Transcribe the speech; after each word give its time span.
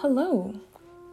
Hello, 0.00 0.54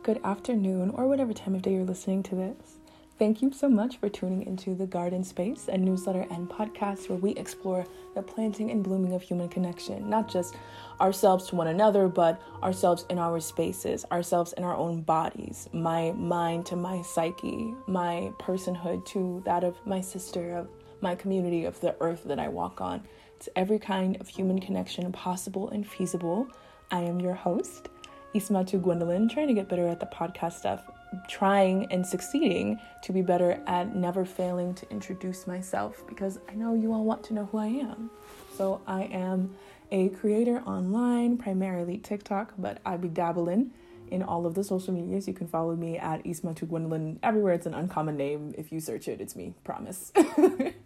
good 0.04 0.22
afternoon, 0.24 0.92
or 0.92 1.08
whatever 1.08 1.34
time 1.34 1.56
of 1.56 1.64
day 1.64 1.74
you're 1.74 1.84
listening 1.84 2.22
to 2.22 2.36
this. 2.36 2.76
Thank 3.18 3.42
you 3.42 3.52
so 3.52 3.68
much 3.68 3.98
for 3.98 4.10
tuning 4.10 4.46
into 4.46 4.76
The 4.76 4.86
Garden 4.86 5.24
Space, 5.24 5.68
a 5.68 5.76
newsletter 5.76 6.28
and 6.30 6.48
podcast 6.48 7.10
where 7.10 7.18
we 7.18 7.32
explore 7.32 7.88
the 8.14 8.22
planting 8.22 8.70
and 8.70 8.84
blooming 8.84 9.14
of 9.14 9.24
human 9.24 9.50
connection, 9.50 10.08
not 10.08 10.30
just 10.30 10.56
ourselves 11.02 11.48
to 11.48 11.56
one 11.56 11.66
another, 11.66 12.08
but 12.08 12.40
ourselves 12.62 13.08
in 13.10 13.18
our 13.18 13.40
spaces, 13.40 14.06
ourselves 14.12 14.54
in 14.54 14.64
our 14.64 14.76
own 14.76 15.02
bodies, 15.02 15.68
my 15.74 16.12
mind 16.12 16.68
to 16.68 16.76
my 16.76 17.02
psyche, 17.02 17.74
my 17.88 18.32
personhood 18.38 19.04
to 19.08 19.42
that 19.46 19.64
of 19.64 19.84
my 19.88 20.00
sister, 20.00 20.58
of 20.58 20.70
my 21.02 21.16
community, 21.16 21.66
of 21.66 21.80
the 21.80 21.96
earth 22.02 22.22
that 22.26 22.38
I 22.38 22.50
walk 22.50 22.82
on. 22.82 23.02
It's 23.38 23.50
every 23.56 23.80
kind 23.80 24.22
of 24.22 24.28
human 24.28 24.60
connection 24.60 25.12
possible 25.12 25.72
and 25.72 25.88
feasible. 25.88 26.48
I 26.92 27.00
am 27.00 27.20
your 27.20 27.34
host, 27.34 27.90
Ismatu 28.36 28.82
Gwendolyn, 28.82 29.30
trying 29.30 29.48
to 29.48 29.54
get 29.54 29.70
better 29.70 29.88
at 29.88 30.02
the 30.02 30.06
podcast 30.06 30.54
stuff, 30.54 30.84
trying 31.30 31.90
and 31.92 32.06
succeeding 32.06 32.78
to 33.02 33.14
be 33.14 33.22
better 33.22 33.62
at 33.66 33.96
never 33.96 34.26
failing 34.26 34.74
to 34.76 34.90
introduce 34.92 35.48
myself 35.48 36.04
because 36.06 36.38
I 36.50 36.56
know 36.56 36.76
you 36.76 36.92
all 36.92 37.06
want 37.06 37.24
to 37.26 37.34
know 37.34 37.46
who 37.46 37.58
I 37.58 37.68
am. 37.68 38.12
So 38.58 38.82
I 38.86 39.04
am 39.04 39.56
a 39.90 40.10
creator 40.10 40.62
online, 40.66 41.38
primarily 41.38 41.98
TikTok, 41.98 42.54
but 42.58 42.80
I 42.86 42.98
be 42.98 43.08
dabbling 43.08 43.72
in 44.12 44.22
all 44.22 44.46
of 44.46 44.54
the 44.54 44.66
social 44.66 44.94
medias. 44.94 45.30
You 45.30 45.34
can 45.34 45.48
follow 45.48 45.76
me 45.76 45.98
at 45.98 46.24
Ismatu 46.26 46.68
Gwendolyn. 46.68 47.20
Everywhere 47.24 47.54
it's 47.54 47.66
an 47.66 47.74
uncommon 47.74 48.18
name. 48.18 48.54
If 48.58 48.72
you 48.72 48.82
search 48.82 49.08
it, 49.08 49.22
it's 49.22 49.36
me, 49.36 49.54
promise. 49.64 50.12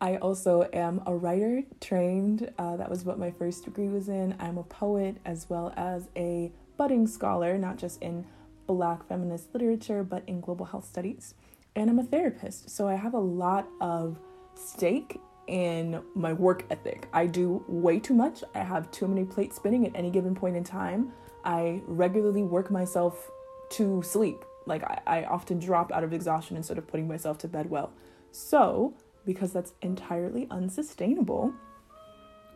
I 0.00 0.16
also 0.16 0.68
am 0.72 1.02
a 1.06 1.14
writer 1.14 1.62
trained. 1.80 2.52
Uh, 2.58 2.76
that 2.76 2.90
was 2.90 3.04
what 3.04 3.18
my 3.18 3.30
first 3.30 3.64
degree 3.64 3.88
was 3.88 4.08
in. 4.08 4.34
I'm 4.38 4.58
a 4.58 4.62
poet 4.62 5.16
as 5.24 5.48
well 5.48 5.72
as 5.76 6.08
a 6.16 6.52
budding 6.76 7.06
scholar, 7.06 7.56
not 7.56 7.78
just 7.78 8.02
in 8.02 8.26
Black 8.66 9.06
feminist 9.08 9.54
literature, 9.54 10.02
but 10.04 10.22
in 10.26 10.40
global 10.40 10.66
health 10.66 10.86
studies. 10.86 11.34
And 11.74 11.88
I'm 11.88 11.98
a 11.98 12.04
therapist. 12.04 12.68
So 12.68 12.88
I 12.88 12.94
have 12.94 13.14
a 13.14 13.18
lot 13.18 13.68
of 13.80 14.18
stake 14.54 15.20
in 15.46 16.02
my 16.14 16.32
work 16.32 16.64
ethic. 16.70 17.08
I 17.12 17.26
do 17.26 17.64
way 17.68 17.98
too 17.98 18.14
much. 18.14 18.42
I 18.54 18.60
have 18.60 18.90
too 18.90 19.06
many 19.06 19.24
plates 19.24 19.56
spinning 19.56 19.86
at 19.86 19.92
any 19.94 20.10
given 20.10 20.34
point 20.34 20.56
in 20.56 20.64
time. 20.64 21.12
I 21.44 21.80
regularly 21.86 22.42
work 22.42 22.70
myself 22.70 23.30
to 23.70 24.02
sleep. 24.02 24.44
Like 24.66 24.82
I, 24.82 25.00
I 25.06 25.24
often 25.24 25.58
drop 25.58 25.92
out 25.92 26.02
of 26.02 26.12
exhaustion 26.12 26.56
instead 26.56 26.76
of 26.76 26.86
putting 26.86 27.06
myself 27.06 27.38
to 27.38 27.48
bed 27.48 27.70
well. 27.70 27.92
So 28.32 28.94
because 29.26 29.52
that's 29.52 29.74
entirely 29.82 30.46
unsustainable. 30.50 31.52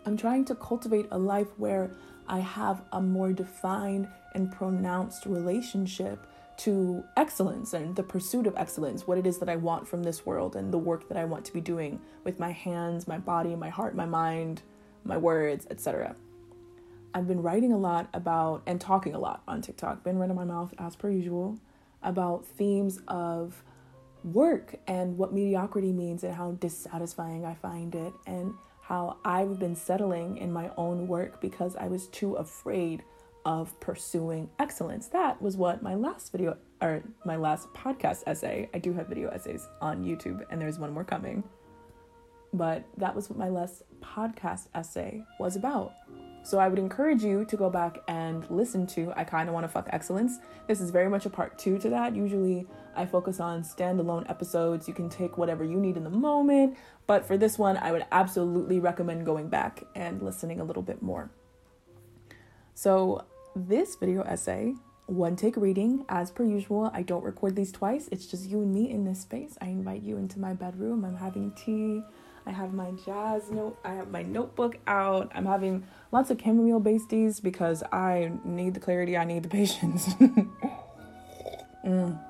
I'm 0.07 0.17
trying 0.17 0.47
to 0.47 0.55
cultivate 0.55 1.07
a 1.11 1.19
life 1.19 1.49
where 1.59 1.91
I 2.27 2.39
have 2.39 2.83
a 2.93 3.03
more 3.03 3.33
defined 3.33 4.09
and 4.35 4.51
pronounced 4.51 5.27
relationship 5.27 6.27
to 6.59 7.03
excellence 7.17 7.73
and 7.73 7.97
the 7.97 8.03
pursuit 8.03 8.47
of 8.47 8.55
excellence, 8.57 9.07
what 9.07 9.19
it 9.19 9.27
is 9.27 9.39
that 9.39 9.49
I 9.49 9.57
want 9.57 9.89
from 9.89 10.03
this 10.03 10.25
world 10.25 10.57
and 10.57 10.73
the 10.73 10.79
work 10.79 11.09
that 11.09 11.17
I 11.17 11.25
want 11.25 11.45
to 11.47 11.53
be 11.53 11.61
doing 11.61 12.01
with 12.23 12.39
my 12.39 12.53
hands, 12.53 13.09
my 13.09 13.19
body, 13.19 13.57
my 13.57 13.71
heart, 13.71 13.97
my 13.97 14.07
mind, 14.07 14.63
my 15.03 15.17
words, 15.17 15.67
etc. 15.71 16.15
I've 17.15 17.27
been 17.27 17.43
writing 17.43 17.73
a 17.73 17.79
lot 17.79 18.09
about 18.13 18.63
and 18.67 18.81
talking 18.81 19.15
a 19.15 19.19
lot 19.19 19.43
on 19.49 19.63
TikTok, 19.63 20.05
been 20.05 20.19
running 20.19 20.37
my 20.37 20.45
mouth 20.45 20.73
as 20.79 20.97
per 20.97 21.11
usual 21.11 21.59
about 22.03 22.47
themes 22.47 23.01
of 23.09 23.63
work 24.25 24.75
and 24.87 25.17
what 25.17 25.33
mediocrity 25.33 25.93
means 25.93 26.25
and 26.25 26.35
how 26.35 26.53
dissatisfying 26.53 27.45
I 27.45 27.55
find 27.55 27.95
it 27.95 28.13
and 28.27 28.55
how 28.83 29.19
I've 29.25 29.59
been 29.59 29.77
settling 29.77 30.37
in 30.39 30.53
my 30.53 30.71
own 30.77 31.07
work 31.07 31.41
because 31.41 31.77
I 31.77 31.87
was 31.87 32.09
too 32.09 32.35
afraid 32.35 33.05
of 33.45 33.79
pursuing 33.81 34.51
excellence. 34.59 35.09
That 35.09 35.41
was 35.41 35.57
what 35.57 35.83
my 35.83 35.95
last 35.95 36.33
video 36.33 36.57
or 36.83 37.03
my 37.25 37.37
last 37.37 37.73
podcast 37.73 38.23
essay. 38.27 38.69
I 38.75 38.79
do 38.79 38.93
have 38.93 39.07
video 39.07 39.31
essays 39.31 39.69
on 39.81 40.05
YouTube 40.05 40.45
and 40.51 40.61
there's 40.61 40.79
one 40.79 40.93
more 40.93 41.05
coming. 41.05 41.43
But 42.53 42.85
that 42.97 43.15
was 43.15 43.31
what 43.31 43.39
my 43.39 43.49
last 43.49 43.83
podcast 44.01 44.67
essay 44.75 45.25
was 45.39 45.57
about. 45.57 45.93
So 46.43 46.59
I 46.59 46.69
would 46.69 46.79
encourage 46.79 47.23
you 47.23 47.45
to 47.45 47.57
go 47.57 47.71
back 47.71 47.99
and 48.09 48.51
listen 48.51 48.87
to 48.89 49.13
I 49.15 49.25
Kinda 49.25 49.53
Wanna 49.53 49.69
Fuck 49.69 49.89
Excellence. 49.93 50.39
This 50.67 50.81
is 50.81 50.91
very 50.91 51.09
much 51.09 51.27
a 51.27 51.31
part 51.31 51.59
two 51.59 51.79
to 51.79 51.91
that. 51.91 52.17
Usually 52.17 52.67
I 52.97 53.07
focus 53.07 53.41
on 53.41 53.63
standalone 53.63 54.29
episodes. 54.29 54.89
You 54.89 54.95
can 54.95 55.09
take 55.09 55.39
whatever 55.39 55.65
you 55.65 55.79
need 55.79 55.97
in 55.97 56.05
the 56.05 56.11
moment. 56.11 56.77
But 57.07 57.27
for 57.27 57.37
this 57.37 57.59
one, 57.59 57.77
I 57.77 57.93
would 57.93 58.07
absolutely 58.13 58.81
recommend 58.81 59.27
going 59.27 59.49
back 59.49 59.85
and 59.95 60.23
listening 60.23 60.61
a 60.61 60.65
little 60.65 60.83
bit 60.83 61.03
more. 61.03 61.31
So, 62.75 63.25
this 63.57 63.97
video 63.97 64.23
essay, 64.23 64.75
one 65.07 65.35
take 65.35 65.57
reading, 65.57 66.05
as 66.09 66.31
per 66.31 66.45
usual. 66.45 66.91
I 66.95 67.03
don't 67.03 67.25
record 67.25 67.57
these 67.57 67.73
twice. 67.73 68.09
It's 68.13 68.27
just 68.27 68.49
you 68.49 68.63
and 68.63 68.73
me 68.73 68.91
in 68.91 69.05
this 69.05 69.21
space. 69.21 69.59
I 69.61 69.67
invite 69.67 70.03
you 70.03 70.17
into 70.17 70.39
my 70.39 70.55
bedroom. 70.55 71.05
I'm 71.05 71.17
having 71.17 71.53
tea. 71.53 72.03
I 72.47 72.53
have 72.53 72.73
my 72.73 72.93
jazz 73.05 73.51
note. 73.51 73.79
I 73.85 73.95
have 73.95 74.11
my 74.11 74.23
notebook 74.23 74.79
out. 74.87 75.31
I'm 75.35 75.47
having 75.47 75.85
lots 76.13 76.31
of 76.31 76.41
chamomile 76.41 76.81
basties 76.81 77.43
because 77.43 77.83
I 77.93 78.33
need 78.45 78.75
the 78.75 78.81
clarity. 78.81 79.17
I 79.17 79.25
need 79.25 79.43
the 79.43 79.49
patience. 79.49 80.07
mm. 81.85 82.30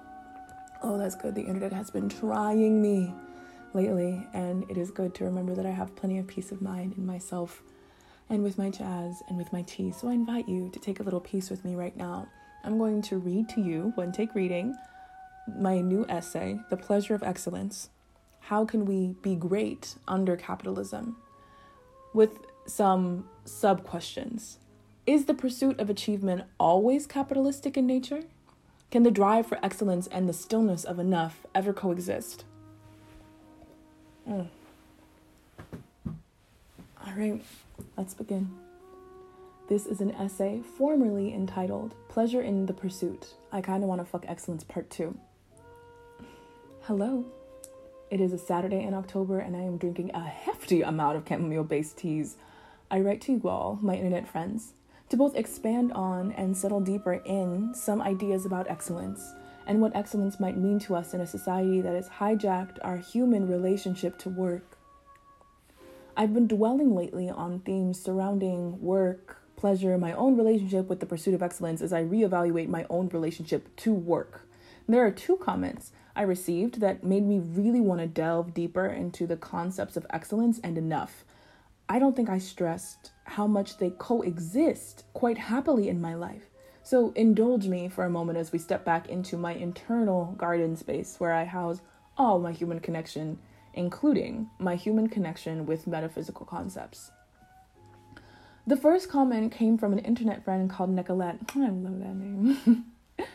Oh, 0.83 0.99
that's 0.99 1.15
good. 1.15 1.35
The 1.35 1.43
internet 1.43 1.73
has 1.73 1.91
been 1.91 2.09
trying 2.09 2.81
me 2.81 3.13
lately, 3.75 4.27
and 4.33 4.69
it 4.71 4.77
is 4.79 4.91
good 4.91 5.15
to 5.17 5.25
remember 5.25 5.55
that 5.55 5.67
I 5.67 5.71
have 5.71 5.95
plenty 5.95 6.19
of 6.19 6.27
peace 6.27 6.53
of 6.53 6.63
mind 6.63 6.95
in 6.97 7.05
myself 7.05 7.63
and 8.29 8.43
with 8.43 8.59
my 8.59 8.71
jazz 8.71 9.23
and 9.29 9.37
with 9.37 9.53
my 9.53 9.63
tea. 9.63 9.93
So 9.93 10.09
I 10.09 10.13
invite 10.13 10.49
you 10.49 10.71
to 10.73 10.79
take 10.79 11.01
a 11.01 11.03
little 11.03 11.21
peace 11.21 11.51
with 11.51 11.65
me 11.65 11.75
right 11.75 11.97
now. 11.97 12.29
I'm 12.65 12.79
going 12.79 13.03
to 13.03 13.19
read 13.19 13.49
to 13.51 13.61
you, 13.61 13.93
one 13.95 14.13
take 14.13 14.35
reading, 14.35 14.75
my 15.59 15.81
new 15.81 16.07
essay, 16.09 16.61
The 16.71 16.77
Pleasure 16.77 17.15
of 17.15 17.23
Excellence 17.23 17.91
How 18.41 18.65
Can 18.65 18.85
We 18.85 19.15
Be 19.23 19.35
Great 19.35 19.97
Under 20.09 20.37
Capitalism? 20.37 21.17
with 22.13 22.39
some 22.67 23.29
sub 23.45 23.85
questions. 23.85 24.59
Is 25.07 25.25
the 25.25 25.35
pursuit 25.35 25.81
of 25.81 25.91
achievement 25.91 26.45
always 26.59 27.07
capitalistic 27.07 27.77
in 27.77 27.87
nature? 27.87 28.23
Can 28.91 29.05
the 29.05 29.11
drive 29.13 29.47
for 29.47 29.59
excellence 29.65 30.09
and 30.09 30.29
the 30.29 30.33
stillness 30.33 30.83
of 30.83 30.99
enough 30.99 31.47
ever 31.55 31.73
coexist? 31.73 32.45
Mm. 34.29 34.49
All 36.07 37.13
right, 37.17 37.41
let's 37.97 38.15
begin. 38.15 38.51
This 39.69 39.87
is 39.87 40.01
an 40.01 40.11
essay 40.11 40.61
formerly 40.77 41.33
entitled 41.33 41.95
Pleasure 42.09 42.43
in 42.43 42.67
the 42.67 42.73
Pursuit. 42.73 43.35
I 43.53 43.61
kind 43.61 43.85
of 43.85 43.89
want 43.89 44.01
to 44.01 44.05
fuck 44.05 44.25
excellence 44.27 44.65
part 44.65 44.91
two. 44.91 45.17
Hello. 46.83 47.25
It 48.11 48.21
is 48.21 48.33
a 48.33 48.39
Saturday 48.39 48.83
in 48.83 48.93
October 48.93 49.39
and 49.39 49.57
I 49.57 49.61
am 49.61 49.77
drinking 49.77 50.11
a 50.13 50.25
hefty 50.25 50.83
amount 50.83 51.17
of 51.17 51.29
chamomile 51.29 51.63
based 51.63 51.97
teas. 51.97 52.35
I 52.91 52.99
write 52.99 53.21
to 53.23 53.33
you 53.33 53.49
all, 53.49 53.79
my 53.81 53.95
internet 53.95 54.27
friends, 54.27 54.73
to 55.11 55.17
both 55.17 55.37
expand 55.37 55.93
on 55.93 56.33
and 56.33 56.57
settle 56.57 56.81
deeper 56.81 57.15
in 57.25 57.75
some 57.75 58.01
ideas 58.01 58.47
about 58.47 58.71
excellence 58.71 59.35
and 59.67 59.81
what 59.81 59.95
excellence 59.95 60.41
might 60.41 60.57
mean 60.57 60.79
to 60.79 60.95
us 60.95 61.13
in 61.13 61.21
a 61.21 61.27
society 61.27 61.81
that 61.81 61.95
has 61.95 62.09
hijacked 62.09 62.79
our 62.83 62.97
human 62.97 63.49
relationship 63.49 64.17
to 64.19 64.29
work. 64.29 64.79
I've 66.17 66.33
been 66.33 66.47
dwelling 66.47 66.95
lately 66.95 67.29
on 67.29 67.61
themes 67.61 68.01
surrounding 68.01 68.81
work, 68.81 69.39
pleasure, 69.57 69.99
my 69.99 70.13
own 70.13 70.37
relationship 70.37 70.89
with 70.89 71.01
the 71.01 71.07
pursuit 71.07 71.35
of 71.35 71.43
excellence 71.43 71.83
as 71.83 71.93
I 71.93 72.03
reevaluate 72.03 72.69
my 72.69 72.87
own 72.89 73.09
relationship 73.09 73.75
to 73.77 73.93
work. 73.93 74.47
There 74.89 75.05
are 75.05 75.11
two 75.11 75.37
comments 75.37 75.93
I 76.17 76.23
received 76.23 76.81
that 76.81 77.05
made 77.05 77.27
me 77.27 77.39
really 77.39 77.81
want 77.81 78.01
to 78.01 78.07
delve 78.07 78.55
deeper 78.55 78.87
into 78.87 79.27
the 79.27 79.37
concepts 79.37 79.97
of 79.97 80.07
excellence 80.11 80.59
and 80.63 80.77
enough. 80.77 81.25
I 81.91 81.99
don't 81.99 82.15
think 82.15 82.31
I 82.31 82.39
stressed 82.39 83.11
how 83.25 83.49
much 83.49 83.79
they 83.79 83.91
coexist 83.91 85.03
quite 85.13 85.37
happily 85.37 85.89
in 85.89 86.01
my 86.01 86.15
life. 86.15 86.45
So 86.85 87.13
indulge 87.17 87.67
me 87.67 87.89
for 87.89 88.05
a 88.05 88.11
moment 88.11 88.39
as 88.39 88.53
we 88.53 88.61
step 88.61 88.85
back 88.85 89.09
into 89.09 89.37
my 89.37 89.55
internal 89.55 90.27
garden 90.39 90.77
space 90.77 91.17
where 91.19 91.33
I 91.33 91.43
house 91.43 91.81
all 92.17 92.39
my 92.39 92.53
human 92.53 92.79
connection, 92.79 93.41
including 93.75 94.51
my 94.61 94.77
human 94.77 95.09
connection 95.09 95.67
with 95.67 95.89
metaphysical 95.89 96.47
concepts. 96.47 97.11
The 98.69 98.77
first 98.77 99.09
comment 99.09 99.51
came 99.51 99.77
from 99.77 99.93
an 99.93 99.99
internet 99.99 100.45
friend 100.45 100.71
called 100.71 100.91
Nicolette. 100.91 101.41
I 101.57 101.71
love 101.71 101.99
that 101.99 102.15
name. 102.15 102.85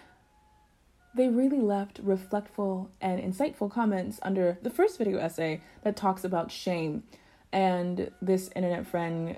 they 1.13 1.27
really 1.27 1.59
left 1.59 2.01
reflectful 2.05 2.87
and 3.01 3.21
insightful 3.21 3.69
comments 3.69 4.17
under 4.21 4.59
the 4.61 4.69
first 4.69 4.97
video 4.97 5.17
essay 5.17 5.59
that 5.83 5.97
talks 5.97 6.23
about 6.23 6.51
shame 6.51 7.03
and 7.55 8.11
this 8.21 8.49
internet 8.53 8.85
friend 8.85 9.37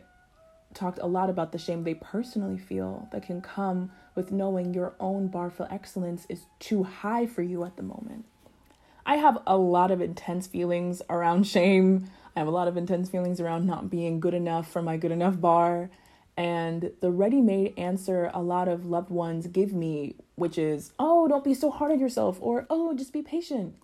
talked 0.73 0.97
a 0.99 1.05
lot 1.05 1.29
about 1.29 1.51
the 1.51 1.57
shame 1.59 1.83
they 1.83 1.93
personally 1.93 2.57
feel 2.57 3.07
that 3.11 3.21
can 3.21 3.41
come 3.41 3.91
with 4.15 4.31
knowing 4.31 4.73
your 4.73 4.95
own 4.99 5.27
bar 5.27 5.51
for 5.51 5.71
excellence 5.71 6.25
is 6.27 6.47
too 6.59 6.83
high 6.83 7.27
for 7.27 7.43
you 7.43 7.63
at 7.63 7.77
the 7.77 7.83
moment. 7.83 8.25
I 9.05 9.17
have 9.17 9.37
a 9.45 9.55
lot 9.55 9.91
of 9.91 10.01
intense 10.01 10.47
feelings 10.47 11.01
around 11.11 11.45
shame. 11.45 12.09
I 12.35 12.39
have 12.39 12.47
a 12.47 12.51
lot 12.51 12.67
of 12.67 12.75
intense 12.75 13.07
feelings 13.07 13.39
around 13.39 13.67
not 13.67 13.91
being 13.91 14.19
good 14.19 14.33
enough 14.33 14.69
for 14.69 14.81
my 14.81 14.97
good 14.97 15.11
enough 15.11 15.39
bar. 15.39 15.89
and 16.35 16.91
the 17.01 17.11
ready 17.11 17.41
made 17.41 17.73
answer 17.77 18.29
a 18.33 18.41
lot 18.41 18.67
of 18.67 18.85
loved 18.85 19.09
ones 19.11 19.47
give 19.47 19.73
me, 19.73 20.15
which 20.35 20.57
is, 20.57 20.91
oh, 20.99 21.27
don't 21.27 21.43
be 21.43 21.53
so 21.53 21.69
hard 21.71 21.91
on 21.91 21.99
yourself, 21.99 22.37
or 22.41 22.65
oh, 22.69 22.95
just 22.95 23.13
be 23.13 23.21
patient. 23.21 23.75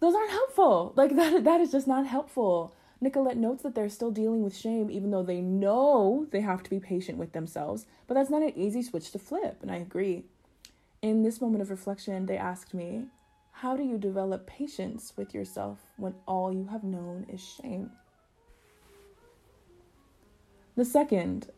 Those 0.00 0.14
aren't 0.14 0.30
helpful. 0.30 0.92
Like 0.96 1.16
that, 1.16 1.44
that 1.44 1.60
is 1.62 1.72
just 1.72 1.86
not 1.86 2.06
helpful. 2.06 2.74
Nicolette 3.00 3.36
notes 3.36 3.62
that 3.62 3.74
they're 3.74 3.88
still 3.88 4.10
dealing 4.10 4.42
with 4.42 4.56
shame, 4.56 4.90
even 4.90 5.10
though 5.10 5.22
they 5.22 5.40
know 5.40 6.26
they 6.30 6.40
have 6.40 6.62
to 6.64 6.70
be 6.70 6.80
patient 6.80 7.16
with 7.16 7.32
themselves. 7.32 7.86
But 8.06 8.14
that's 8.14 8.30
not 8.30 8.42
an 8.42 8.52
easy 8.56 8.82
switch 8.82 9.12
to 9.12 9.18
flip, 9.18 9.58
and 9.62 9.70
I 9.70 9.76
agree. 9.76 10.24
In 11.00 11.22
this 11.22 11.40
moment 11.40 11.62
of 11.62 11.70
reflection, 11.70 12.26
they 12.26 12.36
asked 12.36 12.74
me, 12.74 13.04
How 13.52 13.76
do 13.76 13.84
you 13.84 13.98
develop 13.98 14.48
patience 14.48 15.12
with 15.16 15.32
yourself 15.32 15.78
when 15.96 16.14
all 16.26 16.52
you 16.52 16.66
have 16.72 16.82
known 16.82 17.26
is 17.32 17.40
shame? 17.40 17.92
The 20.74 20.84
second 20.84 21.50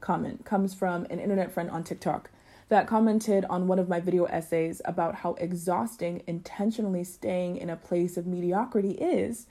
comment 0.00 0.44
comes 0.44 0.74
from 0.74 1.06
an 1.10 1.18
internet 1.18 1.50
friend 1.50 1.70
on 1.70 1.82
TikTok 1.82 2.30
that 2.68 2.86
commented 2.86 3.44
on 3.48 3.66
one 3.66 3.78
of 3.78 3.88
my 3.88 3.98
video 3.98 4.24
essays 4.26 4.80
about 4.84 5.16
how 5.16 5.34
exhausting 5.34 6.22
intentionally 6.26 7.02
staying 7.02 7.56
in 7.56 7.70
a 7.70 7.76
place 7.76 8.16
of 8.16 8.26
mediocrity 8.26 8.92
is 8.92 9.46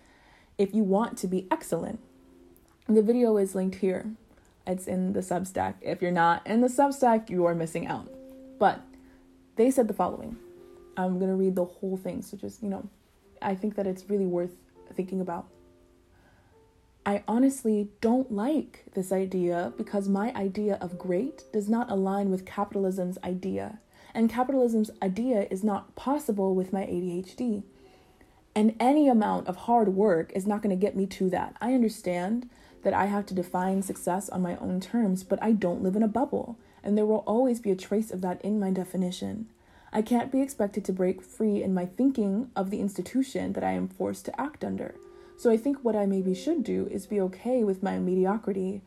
if 0.57 0.73
you 0.73 0.83
want 0.83 1.17
to 1.19 1.27
be 1.27 1.47
excellent. 1.51 1.99
The 2.87 3.01
video 3.01 3.37
is 3.37 3.53
linked 3.53 3.77
here. 3.77 4.11
It's 4.65 4.87
in 4.87 5.13
the 5.13 5.19
Substack. 5.19 5.75
If 5.81 6.01
you're 6.01 6.11
not 6.11 6.45
in 6.45 6.61
the 6.61 6.67
Substack, 6.67 7.29
you 7.29 7.45
are 7.45 7.55
missing 7.55 7.87
out. 7.87 8.09
But 8.59 8.81
they 9.55 9.71
said 9.71 9.87
the 9.87 9.93
following. 9.93 10.37
I'm 10.95 11.19
going 11.19 11.29
to 11.29 11.35
read 11.35 11.55
the 11.55 11.65
whole 11.65 11.97
thing, 11.97 12.21
so 12.21 12.37
just, 12.37 12.63
you 12.63 12.69
know, 12.69 12.89
I 13.41 13.55
think 13.55 13.75
that 13.75 13.85
it's 13.85 14.09
really 14.09 14.25
worth 14.25 14.55
thinking 14.93 15.21
about. 15.21 15.47
I 17.05 17.23
honestly 17.27 17.89
don't 18.01 18.31
like 18.31 18.83
this 18.93 19.11
idea 19.13 19.71
because 19.77 20.09
my 20.09 20.33
idea 20.33 20.77
of 20.81 20.97
great 20.97 21.43
does 21.53 21.69
not 21.69 21.89
align 21.89 22.29
with 22.31 22.45
capitalism's 22.45 23.17
idea. 23.23 23.79
And 24.13 24.29
capitalism's 24.29 24.91
idea 25.01 25.47
is 25.49 25.63
not 25.63 25.95
possible 25.95 26.55
with 26.55 26.73
my 26.73 26.81
ADHD. 26.81 27.63
And 28.57 28.75
any 28.79 29.07
amount 29.07 29.45
of 29.45 29.55
hard 29.55 29.89
work 29.89 30.31
is 30.33 30.47
not 30.47 30.63
going 30.63 30.75
to 30.75 30.83
get 30.83 30.95
me 30.95 31.05
to 31.05 31.29
that. 31.29 31.55
I 31.61 31.75
understand 31.75 32.49
that 32.81 32.91
I 32.91 33.05
have 33.05 33.27
to 33.27 33.35
define 33.35 33.83
success 33.83 34.29
on 34.29 34.41
my 34.41 34.55
own 34.55 34.79
terms, 34.79 35.23
but 35.23 35.37
I 35.43 35.51
don't 35.51 35.83
live 35.83 35.95
in 35.95 36.01
a 36.01 36.07
bubble. 36.07 36.57
And 36.83 36.97
there 36.97 37.05
will 37.05 37.23
always 37.27 37.59
be 37.59 37.69
a 37.69 37.75
trace 37.75 38.09
of 38.09 38.21
that 38.21 38.41
in 38.41 38.59
my 38.59 38.71
definition. 38.71 39.45
I 39.93 40.01
can't 40.01 40.31
be 40.31 40.41
expected 40.41 40.83
to 40.85 40.91
break 40.91 41.21
free 41.21 41.61
in 41.61 41.75
my 41.75 41.85
thinking 41.85 42.49
of 42.55 42.71
the 42.71 42.79
institution 42.79 43.53
that 43.53 43.63
I 43.63 43.73
am 43.73 43.87
forced 43.87 44.25
to 44.25 44.41
act 44.41 44.63
under. 44.63 44.95
So 45.37 45.51
I 45.51 45.57
think 45.57 45.83
what 45.83 45.95
I 45.95 46.07
maybe 46.07 46.33
should 46.33 46.63
do 46.63 46.87
is 46.89 47.05
be 47.05 47.21
okay 47.21 47.63
with 47.63 47.83
my 47.83 47.99
mediocrity 47.99 48.81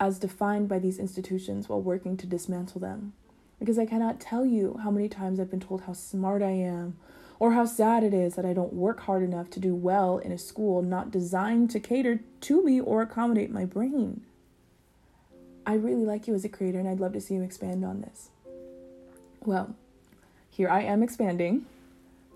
as 0.00 0.18
defined 0.18 0.66
by 0.70 0.78
these 0.78 0.98
institutions 0.98 1.68
while 1.68 1.82
working 1.82 2.16
to 2.16 2.26
dismantle 2.26 2.80
them. 2.80 3.12
Because 3.58 3.78
I 3.78 3.84
cannot 3.84 4.18
tell 4.18 4.46
you 4.46 4.80
how 4.82 4.90
many 4.90 5.10
times 5.10 5.38
I've 5.38 5.50
been 5.50 5.60
told 5.60 5.82
how 5.82 5.92
smart 5.92 6.40
I 6.40 6.52
am 6.52 6.96
or 7.40 7.52
how 7.52 7.64
sad 7.64 8.04
it 8.04 8.14
is 8.14 8.36
that 8.36 8.44
I 8.44 8.52
don't 8.52 8.74
work 8.74 9.00
hard 9.00 9.24
enough 9.24 9.50
to 9.50 9.60
do 9.60 9.74
well 9.74 10.18
in 10.18 10.30
a 10.30 10.38
school 10.38 10.82
not 10.82 11.10
designed 11.10 11.70
to 11.70 11.80
cater 11.80 12.20
to 12.42 12.62
me 12.62 12.78
or 12.78 13.00
accommodate 13.02 13.50
my 13.50 13.64
brain. 13.64 14.22
I 15.66 15.74
really 15.74 16.04
like 16.04 16.28
you 16.28 16.34
as 16.34 16.44
a 16.44 16.48
creator 16.50 16.78
and 16.78 16.88
I'd 16.88 17.00
love 17.00 17.14
to 17.14 17.20
see 17.20 17.34
you 17.34 17.42
expand 17.42 17.84
on 17.84 18.02
this. 18.02 18.28
Well, 19.44 19.74
here 20.50 20.68
I 20.68 20.82
am 20.82 21.02
expanding. 21.02 21.64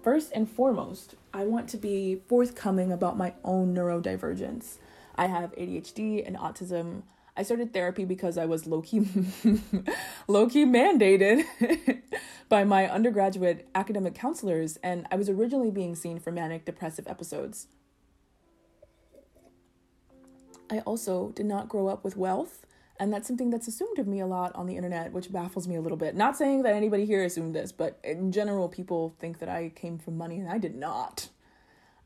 First 0.02 0.32
and 0.34 0.50
foremost, 0.50 1.14
I 1.34 1.44
want 1.44 1.68
to 1.70 1.76
be 1.76 2.22
forthcoming 2.26 2.90
about 2.90 3.18
my 3.18 3.34
own 3.44 3.74
neurodivergence. 3.74 4.76
I 5.16 5.26
have 5.26 5.54
ADHD 5.54 6.26
and 6.26 6.36
autism. 6.36 7.02
I 7.36 7.42
started 7.42 7.72
therapy 7.72 8.04
because 8.04 8.38
I 8.38 8.44
was 8.46 8.66
low 8.66 8.80
key 8.80 9.06
low 10.28 10.46
key 10.50 10.64
mandated 10.64 11.44
by 12.48 12.64
my 12.64 12.88
undergraduate 12.88 13.68
academic 13.74 14.14
counselors 14.14 14.78
and 14.82 15.06
I 15.10 15.16
was 15.16 15.28
originally 15.28 15.70
being 15.70 15.96
seen 15.96 16.20
for 16.20 16.30
manic 16.30 16.64
depressive 16.64 17.08
episodes. 17.08 17.66
I 20.70 20.78
also 20.80 21.30
did 21.30 21.46
not 21.46 21.68
grow 21.68 21.88
up 21.88 22.04
with 22.04 22.16
wealth 22.16 22.64
and 23.00 23.12
that's 23.12 23.26
something 23.26 23.50
that's 23.50 23.66
assumed 23.66 23.98
of 23.98 24.06
me 24.06 24.20
a 24.20 24.26
lot 24.26 24.54
on 24.54 24.66
the 24.66 24.76
internet, 24.76 25.12
which 25.12 25.32
baffles 25.32 25.66
me 25.66 25.74
a 25.74 25.80
little 25.80 25.98
bit. 25.98 26.14
Not 26.14 26.36
saying 26.36 26.62
that 26.62 26.74
anybody 26.74 27.04
here 27.04 27.24
assumed 27.24 27.54
this, 27.54 27.72
but 27.72 27.98
in 28.04 28.30
general, 28.30 28.68
people 28.68 29.16
think 29.18 29.40
that 29.40 29.48
I 29.48 29.70
came 29.74 29.98
from 29.98 30.16
money, 30.16 30.38
and 30.38 30.48
I 30.48 30.58
did 30.58 30.76
not. 30.76 31.28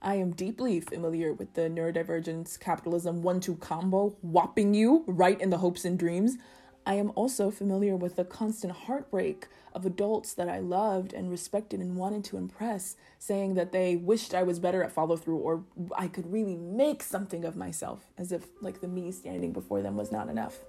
I 0.01 0.15
am 0.15 0.31
deeply 0.31 0.79
familiar 0.79 1.33
with 1.33 1.55
the 1.55 1.63
neurodivergence 1.63 2.59
capitalism 2.61 3.23
one 3.23 3.41
two 3.41 3.57
combo, 3.57 4.17
whopping 4.23 4.73
you 4.73 5.03
right 5.09 5.41
in 5.41 5.51
the 5.51 5.59
hopes 5.59 5.85
and 5.85 5.99
dreams. 5.99 6.37
I 6.87 6.95
am 6.95 7.11
also 7.17 7.51
familiar 7.51 7.97
with 7.97 8.15
the 8.15 8.25
constant 8.25 8.73
heartbreak 8.73 9.49
of 9.75 9.85
adults 9.85 10.33
that 10.35 10.49
I 10.49 10.61
loved 10.61 11.13
and 11.13 11.31
respected 11.31 11.81
and 11.81 11.97
wanted 11.97 12.25
to 12.25 12.37
impress, 12.37 12.97
saying 13.19 13.55
that 13.55 13.73
they 13.73 13.97
wished 13.97 14.35
I 14.35 14.45
was 14.45 14.61
better 14.61 14.85
at 14.85 14.93
follow 14.93 15.17
through 15.17 15.39
or 15.39 15.65
I 15.97 16.07
could 16.07 16.33
really 16.33 16.57
make 16.57 17.03
something 17.03 17.45
of 17.45 17.57
myself, 17.57 18.07
as 18.17 18.31
if 18.31 18.47
like 18.63 18.81
the 18.81 18.89
me 18.89 19.11
standing 19.11 19.53
before 19.53 19.83
them 19.83 19.97
was 19.97 20.13
not 20.13 20.29
enough. 20.29 20.61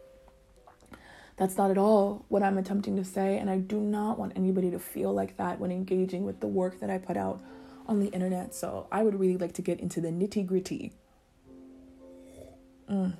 That's 1.37 1.55
not 1.55 1.71
at 1.71 1.77
all 1.77 2.25
what 2.29 2.43
I'm 2.43 2.57
attempting 2.57 2.97
to 2.97 3.05
say, 3.05 3.37
and 3.37 3.49
I 3.49 3.59
do 3.59 3.79
not 3.79 4.17
want 4.17 4.33
anybody 4.35 4.71
to 4.71 4.79
feel 4.79 5.13
like 5.13 5.37
that 5.37 5.59
when 5.59 5.71
engaging 5.71 6.25
with 6.25 6.41
the 6.41 6.47
work 6.47 6.79
that 6.81 6.89
I 6.89 6.97
put 6.97 7.15
out 7.15 7.39
on 7.89 7.99
the 7.99 8.07
internet. 8.07 8.55
So 8.55 8.87
I 8.91 9.03
would 9.03 9.19
really 9.19 9.37
like 9.37 9.53
to 9.53 9.61
get 9.61 9.79
into 9.79 9.99
the 9.99 10.09
nitty 10.09 10.45
gritty. 10.45 10.93
Mm. 12.89 13.15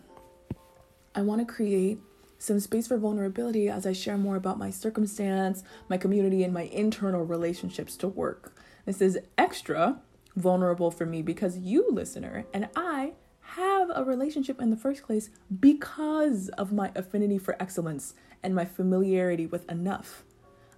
I 1.15 1.21
want 1.21 1.45
to 1.45 1.53
create 1.53 1.99
some 2.37 2.59
space 2.59 2.87
for 2.87 2.97
vulnerability 2.97 3.67
as 3.67 3.85
I 3.85 3.93
share 3.93 4.17
more 4.17 4.37
about 4.37 4.57
my 4.57 4.69
circumstance, 4.69 5.63
my 5.89 5.97
community, 5.97 6.43
and 6.43 6.53
my 6.53 6.63
internal 6.63 7.25
relationships 7.25 7.97
to 7.97 8.07
work. 8.07 8.55
This 8.85 9.01
is 9.01 9.19
extra 9.37 9.99
vulnerable 10.35 10.91
for 10.91 11.05
me 11.05 11.21
because 11.21 11.57
you, 11.57 11.89
listener, 11.91 12.45
and 12.53 12.69
I 12.75 13.13
have 13.41 13.89
a 13.93 14.03
relationship 14.03 14.61
in 14.61 14.69
the 14.69 14.77
first 14.77 15.03
place 15.03 15.29
because 15.59 16.49
of 16.49 16.71
my 16.71 16.91
affinity 16.95 17.37
for 17.37 17.61
excellence 17.61 18.13
and 18.41 18.55
my 18.55 18.63
familiarity 18.63 19.45
with 19.45 19.69
enough. 19.69 20.23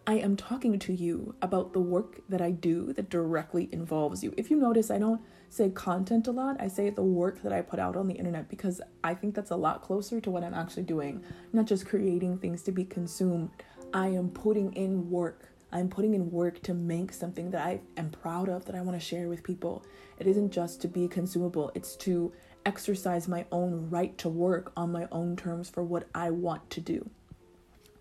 I 0.08 0.16
am 0.16 0.36
talking 0.36 0.80
to 0.80 0.94
you 0.94 1.36
about 1.44 1.74
the 1.74 1.80
work 1.80 2.22
that 2.28 2.42
I 2.42 2.50
do 2.50 2.92
that 2.94 3.12
directly 3.12 3.70
involves 3.72 4.24
you. 4.24 4.34
If 4.36 4.50
you 4.50 4.58
notice, 4.58 4.90
I 4.90 4.98
don't 4.98 5.22
say 5.50 5.70
content 5.70 6.28
a 6.28 6.32
lot, 6.32 6.60
I 6.60 6.70
say 6.70 6.90
the 6.90 7.04
work 7.04 7.44
that 7.44 7.54
I 7.54 7.62
put 7.62 7.80
out 7.80 7.96
on 7.96 8.08
the 8.08 8.16
internet 8.16 8.50
because 8.50 8.82
I 9.04 9.14
think 9.14 9.36
that's 9.36 9.52
a 9.52 9.56
lot 9.56 9.84
closer 9.84 10.20
to 10.20 10.32
what 10.32 10.44
I'm 10.44 10.56
actually 10.56 10.84
doing, 10.84 11.24
not 11.54 11.68
just 11.68 11.86
creating 11.86 12.40
things 12.40 12.64
to 12.64 12.72
be 12.72 12.84
consumed. 12.84 13.52
I 13.94 14.08
am 14.08 14.30
putting 14.30 14.74
in 14.74 15.08
work. 15.12 15.50
I'm 15.72 15.88
putting 15.88 16.16
in 16.16 16.32
work 16.32 16.64
to 16.64 16.74
make 16.74 17.14
something 17.14 17.52
that 17.52 17.66
I 17.66 17.82
am 17.96 18.10
proud 18.10 18.50
of, 18.50 18.66
that 18.66 18.76
I 18.76 18.82
want 18.82 19.00
to 19.00 19.06
share 19.06 19.30
with 19.30 19.44
people. 19.44 19.86
It 20.18 20.26
isn't 20.26 20.52
just 20.52 20.82
to 20.82 20.88
be 20.88 21.08
consumable, 21.08 21.72
it's 21.76 21.96
to 21.98 22.34
exercise 22.66 23.28
my 23.28 23.46
own 23.52 23.88
right 23.92 24.18
to 24.18 24.30
work 24.30 24.72
on 24.76 24.92
my 24.92 25.08
own 25.12 25.36
terms 25.36 25.70
for 25.70 25.84
what 25.84 26.08
I 26.16 26.32
want 26.32 26.70
to 26.72 26.82
do. 26.82 27.10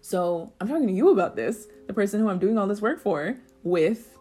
So 0.01 0.53
I'm 0.61 0.69
talking 0.69 0.87
to 0.87 0.93
you 0.93 1.11
about 1.11 1.37
this, 1.37 1.69
the 1.87 1.93
person 1.93 2.21
who 2.21 2.29
I'm 2.29 2.39
doing 2.39 2.59
all 2.59 2.67
this 2.67 2.81
work 2.81 3.01
for, 3.01 3.37
with, 3.63 4.17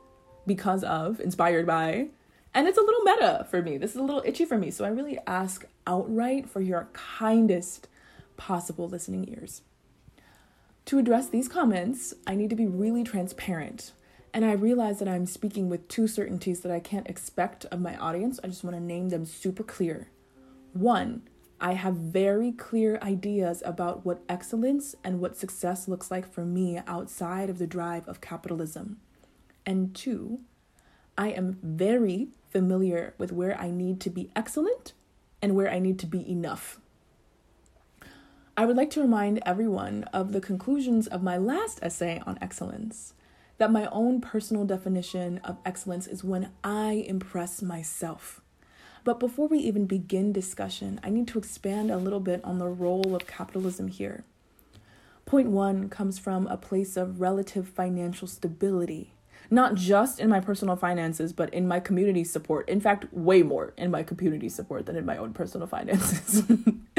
because 0.45 0.83
of, 0.83 1.19
inspired 1.19 1.65
by. 1.65 2.09
And 2.53 2.67
it's 2.67 2.77
a 2.77 2.81
little 2.81 3.01
meta 3.03 3.47
for 3.49 3.61
me. 3.61 3.77
This 3.77 3.91
is 3.91 3.97
a 3.97 4.03
little 4.03 4.23
itchy 4.25 4.45
for 4.45 4.57
me. 4.57 4.71
So 4.71 4.83
I 4.83 4.89
really 4.89 5.19
ask 5.27 5.65
outright 5.85 6.49
for 6.49 6.61
your 6.61 6.89
kindest 6.93 7.87
possible 8.37 8.87
listening 8.89 9.29
ears. 9.29 9.61
To 10.85 10.97
address 10.97 11.29
these 11.29 11.47
comments, 11.47 12.13
I 12.25 12.35
need 12.35 12.49
to 12.49 12.55
be 12.55 12.65
really 12.65 13.03
transparent. 13.03 13.91
And 14.33 14.43
I 14.43 14.53
realize 14.53 14.99
that 14.99 15.07
I'm 15.07 15.25
speaking 15.25 15.69
with 15.69 15.87
two 15.87 16.07
certainties 16.07 16.61
that 16.61 16.71
I 16.71 16.79
can't 16.79 17.07
expect 17.07 17.65
of 17.65 17.81
my 17.81 17.95
audience. 17.97 18.39
I 18.43 18.47
just 18.47 18.63
want 18.63 18.75
to 18.75 18.81
name 18.81 19.09
them 19.09 19.25
super 19.25 19.63
clear. 19.63 20.09
One, 20.73 21.23
I 21.61 21.73
have 21.73 21.95
very 21.95 22.51
clear 22.51 22.99
ideas 23.01 23.61
about 23.65 24.05
what 24.05 24.23
excellence 24.29 24.95
and 25.03 25.19
what 25.19 25.35
success 25.35 25.87
looks 25.87 26.09
like 26.09 26.31
for 26.31 26.45
me 26.45 26.79
outside 26.87 27.49
of 27.49 27.57
the 27.57 27.67
drive 27.67 28.07
of 28.07 28.21
capitalism. 28.21 28.97
And 29.65 29.93
two, 29.93 30.39
I 31.17 31.29
am 31.29 31.59
very 31.61 32.29
familiar 32.49 33.13
with 33.17 33.31
where 33.31 33.59
I 33.59 33.71
need 33.71 33.99
to 34.01 34.09
be 34.09 34.29
excellent 34.35 34.93
and 35.41 35.53
where 35.53 35.69
I 35.69 35.79
need 35.79 35.99
to 35.99 36.07
be 36.07 36.29
enough. 36.29 36.79
I 38.55 38.65
would 38.65 38.77
like 38.77 38.89
to 38.91 39.01
remind 39.01 39.41
everyone 39.45 40.03
of 40.13 40.31
the 40.31 40.41
conclusions 40.41 41.07
of 41.07 41.23
my 41.23 41.37
last 41.37 41.79
essay 41.81 42.21
on 42.25 42.37
excellence 42.41 43.13
that 43.57 43.71
my 43.71 43.87
own 43.87 44.21
personal 44.21 44.65
definition 44.65 45.39
of 45.43 45.57
excellence 45.65 46.07
is 46.07 46.23
when 46.23 46.51
I 46.63 47.05
impress 47.07 47.61
myself. 47.61 48.41
But 49.09 49.19
before 49.19 49.47
we 49.47 49.57
even 49.57 49.87
begin 49.87 50.31
discussion, 50.31 50.99
I 51.03 51.09
need 51.09 51.27
to 51.29 51.39
expand 51.39 51.89
a 51.89 51.97
little 51.97 52.19
bit 52.19 52.41
on 52.43 52.59
the 52.59 52.67
role 52.67 53.15
of 53.15 53.25
capitalism 53.25 53.87
here. 53.87 54.23
Point 55.25 55.49
one 55.49 55.89
comes 55.89 56.19
from 56.19 56.45
a 56.45 56.57
place 56.57 56.95
of 56.95 57.19
relative 57.19 57.67
financial 57.67 58.27
stability, 58.27 59.15
not 59.49 59.73
just 59.73 60.19
in 60.19 60.29
my 60.29 60.39
personal 60.39 60.75
finances, 60.75 61.33
but 61.33 61.51
in 61.51 61.67
my 61.67 61.79
community 61.79 62.23
support. 62.23 62.69
In 62.69 62.79
fact, 62.79 63.11
way 63.11 63.41
more 63.41 63.73
in 63.77 63.89
my 63.89 64.03
community 64.03 64.47
support 64.47 64.85
than 64.85 64.95
in 64.95 65.07
my 65.07 65.17
own 65.17 65.33
personal 65.33 65.65
finances. 65.65 66.43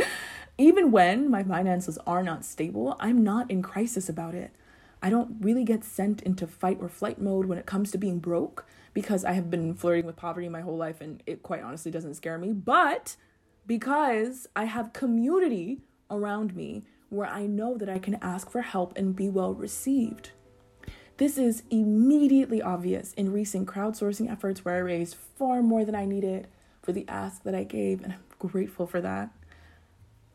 even 0.59 0.91
when 0.91 1.31
my 1.31 1.45
finances 1.45 1.97
are 2.09 2.25
not 2.25 2.45
stable, 2.45 2.97
I'm 2.99 3.23
not 3.23 3.49
in 3.49 3.63
crisis 3.63 4.09
about 4.09 4.35
it. 4.35 4.51
I 5.03 5.11
don't 5.11 5.37
really 5.41 5.65
get 5.65 5.85
sent 5.85 6.23
into 6.23 6.47
fight 6.47 6.79
or 6.81 6.89
flight 6.89 7.21
mode 7.21 7.47
when 7.47 7.59
it 7.59 7.67
comes 7.67 7.91
to 7.93 7.99
being 7.99 8.19
broke 8.19 8.67
because 8.93 9.25
I 9.25 9.33
have 9.33 9.51
been 9.51 9.75
flirting 9.75 10.07
with 10.07 10.17
poverty 10.17 10.49
my 10.49 10.61
whole 10.61 10.77
life 10.77 11.01
and 11.01 11.23
it 11.27 11.43
quite 11.43 11.63
honestly 11.63 11.91
doesn't 11.91 12.15
scare 12.15 12.39
me. 12.39 12.53
But 12.53 13.17
because 13.67 14.47
I 14.55 14.65
have 14.65 14.93
community 14.93 15.81
around 16.11 16.55
me 16.55 16.85
where 17.09 17.29
I 17.29 17.47
know 17.47 17.77
that 17.77 17.89
I 17.89 17.99
can 17.99 18.19
ask 18.23 18.51
for 18.51 18.63
help 18.63 18.97
and 18.97 19.17
be 19.17 19.29
well 19.29 19.55
received. 19.55 20.31
This 21.17 21.37
is 21.37 21.65
immediately 21.71 22.63
obvious 22.63 23.13
in 23.15 23.33
recent 23.33 23.69
crowdsourcing 23.69 24.31
efforts 24.31 24.65
where 24.65 24.77
I 24.77 24.79
raised 24.79 25.17
far 25.37 25.61
more 25.61 25.85
than 25.85 25.95
I 25.95 26.07
needed 26.07 26.49
for 26.83 26.93
the 26.93 27.05
ask 27.09 27.43
that 27.43 27.55
I 27.55 27.63
gave, 27.63 28.03
and 28.03 28.15
I'm 28.15 28.21
grateful 28.39 28.87
for 28.87 29.03
that. 29.03 29.31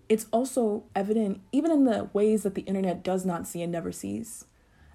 It's 0.08 0.28
also 0.32 0.84
evident 0.94 1.42
even 1.52 1.72
in 1.72 1.86
the 1.86 2.10
ways 2.14 2.44
that 2.44 2.54
the 2.54 2.62
internet 2.62 3.04
does 3.04 3.26
not 3.26 3.48
see 3.48 3.64
and 3.64 3.72
never 3.72 3.92
sees. 3.92 4.46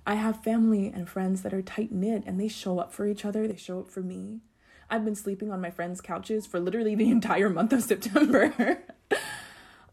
I 0.07 0.15
have 0.15 0.43
family 0.43 0.89
and 0.89 1.09
friends 1.09 1.43
that 1.43 1.55
are 1.55 1.63
tight 1.63 1.93
knit 1.93 2.25
and 2.27 2.41
they 2.41 2.49
show 2.49 2.79
up 2.79 2.93
for 2.93 3.07
each 3.07 3.25
other, 3.25 3.47
they 3.47 3.57
show 3.57 3.81
up 3.81 3.91
for 3.91 4.01
me. 4.01 4.41
I've 4.89 5.05
been 5.05 5.15
sleeping 5.15 5.53
on 5.53 5.61
my 5.61 5.71
friends' 5.71 6.01
couches 6.01 6.47
for 6.47 6.59
literally 6.59 6.95
the 6.95 7.11
entire 7.11 7.49
month 7.49 7.73
of 7.73 7.83
September. 7.83 8.83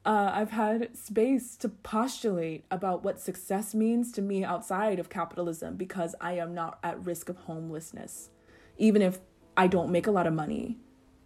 uh, 0.05 0.31
I've 0.33 0.51
had 0.51 0.97
space 0.97 1.55
to 1.57 1.69
postulate 1.69 2.65
about 2.71 3.03
what 3.03 3.19
success 3.19 3.75
means 3.75 4.11
to 4.13 4.21
me 4.21 4.43
outside 4.43 4.99
of 4.99 5.09
capitalism 5.09 5.75
because 5.75 6.15
I 6.19 6.33
am 6.33 6.53
not 6.53 6.79
at 6.83 7.05
risk 7.05 7.29
of 7.29 7.37
homelessness, 7.37 8.29
even 8.77 9.01
if 9.01 9.19
I 9.55 9.67
don't 9.67 9.91
make 9.91 10.07
a 10.07 10.11
lot 10.11 10.27
of 10.27 10.33
money, 10.33 10.77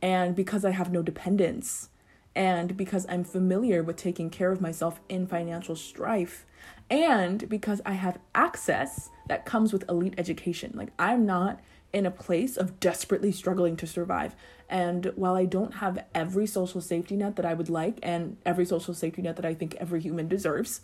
and 0.01 0.35
because 0.35 0.65
I 0.65 0.71
have 0.71 0.91
no 0.91 1.01
dependents, 1.01 1.89
and 2.33 2.75
because 2.77 3.05
I'm 3.09 3.23
familiar 3.23 3.83
with 3.83 3.97
taking 3.97 4.29
care 4.29 4.51
of 4.51 4.61
myself 4.61 5.01
in 5.09 5.27
financial 5.27 5.75
strife 5.75 6.45
and 6.91 7.47
because 7.47 7.81
I 7.85 7.93
have 7.93 8.19
access 8.35 9.09
that 9.27 9.45
comes 9.45 9.71
with 9.71 9.89
elite 9.89 10.13
education. 10.17 10.73
Like, 10.75 10.89
I'm 10.99 11.25
not 11.25 11.61
in 11.93 12.05
a 12.05 12.11
place 12.11 12.57
of 12.57 12.79
desperately 12.79 13.31
struggling 13.31 13.77
to 13.77 13.87
survive. 13.87 14.35
And 14.69 15.11
while 15.15 15.35
I 15.35 15.45
don't 15.45 15.75
have 15.75 16.05
every 16.13 16.45
social 16.45 16.81
safety 16.81 17.15
net 17.15 17.37
that 17.37 17.45
I 17.45 17.53
would 17.53 17.69
like 17.69 17.97
and 18.03 18.37
every 18.45 18.65
social 18.65 18.93
safety 18.93 19.21
net 19.21 19.37
that 19.37 19.45
I 19.45 19.53
think 19.53 19.75
every 19.75 20.01
human 20.01 20.27
deserves, 20.27 20.81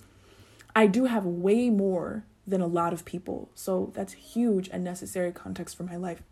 I 0.75 0.87
do 0.87 1.05
have 1.05 1.25
way 1.25 1.69
more 1.69 2.25
than 2.45 2.61
a 2.61 2.67
lot 2.67 2.93
of 2.93 3.03
people. 3.03 3.49
So 3.53 3.91
that's 3.93 4.13
huge 4.13 4.69
and 4.71 4.83
necessary 4.83 5.33
context 5.33 5.75
for 5.75 5.83
my 5.83 5.97
life. 5.97 6.23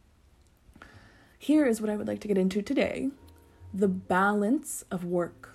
Here 1.37 1.65
is 1.65 1.81
what 1.81 1.89
I 1.89 1.97
would 1.97 2.07
like 2.07 2.21
to 2.21 2.27
get 2.27 2.37
into 2.37 2.61
today 2.61 3.11
the 3.73 3.87
balance 3.89 4.85
of 4.89 5.03
work 5.03 5.54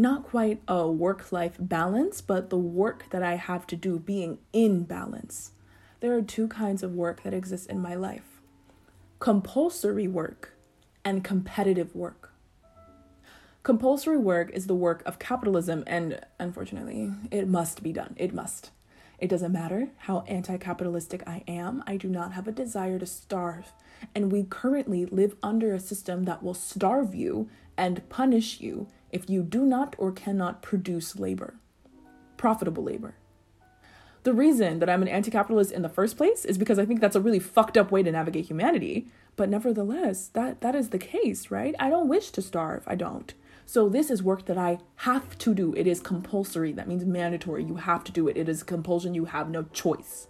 not 0.00 0.24
quite 0.24 0.62
a 0.66 0.88
work 0.88 1.30
life 1.30 1.56
balance, 1.58 2.20
but 2.20 2.50
the 2.50 2.58
work 2.58 3.04
that 3.10 3.22
I 3.22 3.34
have 3.36 3.66
to 3.68 3.76
do 3.76 3.98
being 3.98 4.38
in 4.52 4.84
balance. 4.84 5.52
There 6.00 6.16
are 6.16 6.22
two 6.22 6.48
kinds 6.48 6.82
of 6.82 6.94
work 6.94 7.22
that 7.22 7.34
exist 7.34 7.68
in 7.68 7.80
my 7.80 7.94
life 7.94 8.40
compulsory 9.18 10.08
work 10.08 10.54
and 11.04 11.22
competitive 11.22 11.94
work. 11.94 12.32
Compulsory 13.62 14.16
work 14.16 14.50
is 14.54 14.66
the 14.66 14.74
work 14.74 15.02
of 15.04 15.18
capitalism, 15.18 15.84
and 15.86 16.18
unfortunately, 16.38 17.12
it 17.30 17.46
must 17.46 17.82
be 17.82 17.92
done. 17.92 18.14
It 18.16 18.32
must. 18.32 18.70
It 19.18 19.28
doesn't 19.28 19.52
matter 19.52 19.90
how 19.98 20.24
anti 20.26 20.56
capitalistic 20.56 21.22
I 21.26 21.44
am, 21.46 21.84
I 21.86 21.98
do 21.98 22.08
not 22.08 22.32
have 22.32 22.48
a 22.48 22.52
desire 22.52 22.98
to 22.98 23.04
starve. 23.04 23.74
And 24.14 24.32
we 24.32 24.44
currently 24.44 25.04
live 25.04 25.36
under 25.42 25.74
a 25.74 25.80
system 25.80 26.24
that 26.24 26.42
will 26.42 26.54
starve 26.54 27.14
you 27.14 27.50
and 27.76 28.08
punish 28.08 28.62
you 28.62 28.86
if 29.12 29.28
you 29.28 29.42
do 29.42 29.64
not 29.64 29.94
or 29.98 30.12
cannot 30.12 30.62
produce 30.62 31.18
labor, 31.18 31.54
profitable 32.36 32.82
labor. 32.82 33.14
The 34.22 34.34
reason 34.34 34.80
that 34.80 34.90
I'm 34.90 35.02
an 35.02 35.08
anti 35.08 35.30
capitalist 35.30 35.72
in 35.72 35.82
the 35.82 35.88
first 35.88 36.16
place 36.16 36.44
is 36.44 36.58
because 36.58 36.78
I 36.78 36.84
think 36.84 37.00
that's 37.00 37.16
a 37.16 37.20
really 37.20 37.38
fucked 37.38 37.78
up 37.78 37.90
way 37.90 38.02
to 38.02 38.12
navigate 38.12 38.46
humanity. 38.46 39.06
But 39.36 39.48
nevertheless, 39.48 40.28
that, 40.28 40.60
that 40.60 40.74
is 40.74 40.90
the 40.90 40.98
case, 40.98 41.50
right? 41.50 41.74
I 41.78 41.88
don't 41.88 42.08
wish 42.08 42.30
to 42.32 42.42
starve. 42.42 42.82
I 42.86 42.96
don't. 42.96 43.32
So 43.64 43.88
this 43.88 44.10
is 44.10 44.22
work 44.22 44.44
that 44.46 44.58
I 44.58 44.78
have 44.96 45.38
to 45.38 45.54
do. 45.54 45.72
It 45.74 45.86
is 45.86 46.00
compulsory. 46.00 46.72
That 46.72 46.88
means 46.88 47.04
mandatory. 47.04 47.64
You 47.64 47.76
have 47.76 48.04
to 48.04 48.12
do 48.12 48.28
it. 48.28 48.36
It 48.36 48.48
is 48.48 48.62
compulsion. 48.62 49.14
You 49.14 49.26
have 49.26 49.48
no 49.48 49.62
choice. 49.72 50.26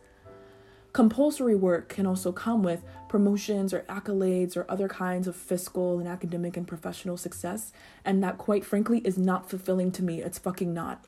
Compulsory 0.93 1.55
work 1.55 1.89
can 1.89 2.05
also 2.05 2.33
come 2.33 2.63
with 2.63 2.83
promotions 3.09 3.73
or 3.73 3.81
accolades 3.83 4.57
or 4.57 4.67
other 4.69 4.89
kinds 4.89 5.29
of 5.29 5.37
fiscal 5.37 5.99
and 5.99 6.09
academic 6.09 6.57
and 6.57 6.67
professional 6.67 7.17
success, 7.17 7.73
and 8.05 8.23
that, 8.25 8.39
quite 8.39 8.65
frankly, 8.65 8.99
is 9.05 9.17
not 9.17 9.49
fulfilling 9.49 9.93
to 9.93 10.03
me. 10.03 10.21
It's 10.21 10.39
fucking 10.39 10.75
not. 10.75 11.05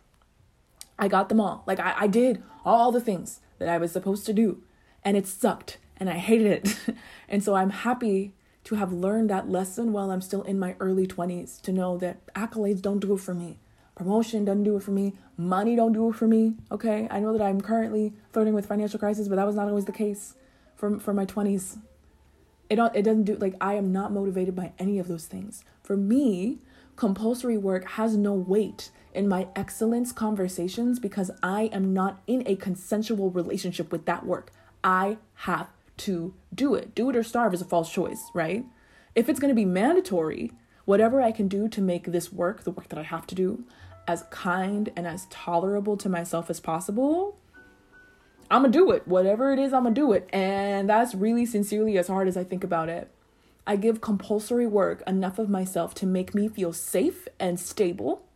I 0.99 1.09
got 1.09 1.29
them 1.29 1.41
all. 1.41 1.65
Like, 1.67 1.81
I, 1.81 1.95
I 2.01 2.07
did 2.07 2.43
all 2.65 2.93
the 2.93 3.01
things 3.01 3.41
that 3.59 3.69
I 3.69 3.79
was 3.79 3.91
supposed 3.91 4.25
to 4.27 4.33
do, 4.33 4.62
and 5.05 5.17
it 5.17 5.27
sucked, 5.27 5.79
and 5.97 6.09
I 6.09 6.15
hated 6.15 6.47
it. 6.47 6.97
and 7.29 7.43
so 7.43 7.55
I'm 7.55 7.71
happy 7.71 8.35
to 8.65 8.77
have 8.77 8.93
learned 8.93 9.31
that 9.31 9.49
lesson 9.49 9.93
while 9.93 10.12
I'm 10.12 10.21
still 10.21 10.43
in 10.43 10.59
my 10.59 10.77
early 10.79 11.07
20s 11.07 11.61
to 11.62 11.73
know 11.73 11.99
that 11.99 12.25
accolades 12.35 12.81
don't 12.81 13.01
do 13.01 13.15
it 13.15 13.21
for 13.21 13.35
me. 13.35 13.59
Promotion 13.95 14.45
doesn't 14.45 14.65
do 14.65 14.77
it 14.77 14.83
for 14.83 14.91
me. 14.91 15.15
Money 15.37 15.77
don't 15.77 15.93
do 15.93 16.09
it 16.09 16.15
for 16.15 16.27
me. 16.27 16.55
Okay, 16.71 17.07
I 17.11 17.21
know 17.21 17.37
that 17.37 17.43
I'm 17.43 17.61
currently 17.61 18.13
flirting 18.33 18.55
with 18.55 18.67
financial 18.67 18.99
crisis, 18.99 19.29
but 19.29 19.37
that 19.37 19.47
was 19.47 19.57
not 19.57 19.69
always 19.69 19.85
the 19.85 19.93
case 19.93 20.35
for 20.77 20.99
for 20.99 21.13
my 21.13 21.27
20s. 21.27 21.79
It 22.71 22.77
don't 22.77 22.95
it 22.97 23.03
doesn't 23.03 23.25
do 23.25 23.37
like 23.37 23.55
I 23.61 23.75
am 23.75 23.93
not 23.93 24.13
motivated 24.13 24.57
by 24.57 24.73
any 24.79 24.99
of 24.99 25.09
those 25.09 25.27
things. 25.27 25.63
For 25.83 25.97
me, 25.97 26.59
compulsory 26.97 27.59
work 27.59 27.85
has 27.91 28.17
no 28.17 28.33
weight 28.33 28.91
in 29.15 29.29
my 29.29 29.49
excellence 29.55 30.11
conversations 30.11 30.99
because 30.99 31.31
I 31.43 31.65
am 31.65 31.93
not 31.93 32.23
in 32.27 32.43
a 32.47 32.57
consensual 32.57 33.31
relationship 33.31 33.93
with 33.93 34.07
that 34.07 34.25
work. 34.25 34.53
I 34.83 35.19
have 35.35 35.69
to 35.99 36.35
do 36.55 36.75
it. 36.75 36.95
Do 36.95 37.11
it 37.11 37.17
or 37.17 37.23
starve 37.23 37.55
is 37.55 37.61
a 37.61 37.67
false 37.67 37.93
choice, 37.93 38.31
right? 38.35 38.65
If 39.15 39.29
it's 39.29 39.39
going 39.39 39.51
to 39.51 39.55
be 39.55 39.67
mandatory, 39.67 40.53
whatever 40.93 41.23
I 41.23 41.33
can 41.33 41.49
do 41.49 41.69
to 41.71 41.81
make 41.81 42.05
this 42.05 42.31
work, 42.31 42.65
the 42.65 42.71
work 42.71 42.91
that 42.91 42.99
I 42.99 43.03
have 43.03 43.27
to 43.29 43.35
do, 43.35 43.65
as 44.07 44.25
kind 44.25 44.93
and 44.95 45.07
as 45.07 45.25
tolerable 45.31 45.97
to 45.97 46.11
myself 46.11 46.51
as 46.51 46.61
possible, 46.61 47.39
I'm 48.51 48.61
gonna 48.61 48.75
do 48.75 48.91
it. 48.91 49.09
Whatever 49.09 49.55
it 49.55 49.59
is, 49.59 49.73
I'm 49.73 49.85
gonna 49.85 49.95
do 49.95 50.13
it. 50.13 50.29
And 50.35 50.91
that's 50.91 51.15
really 51.15 51.47
sincerely 51.47 51.97
as 51.97 52.09
hard 52.09 52.29
as 52.29 52.37
I 52.37 52.45
think 52.45 52.63
about 52.63 52.91
it. 52.91 53.11
I 53.67 53.77
give 53.77 54.03
compulsory 54.03 54.67
work 54.67 55.03
enough 55.07 55.39
of 55.39 55.49
myself 55.49 55.95
to 55.95 56.05
make 56.05 56.35
me 56.35 56.47
feel 56.47 56.75
safe 56.75 57.27
and 57.41 57.59
stable. 57.59 58.27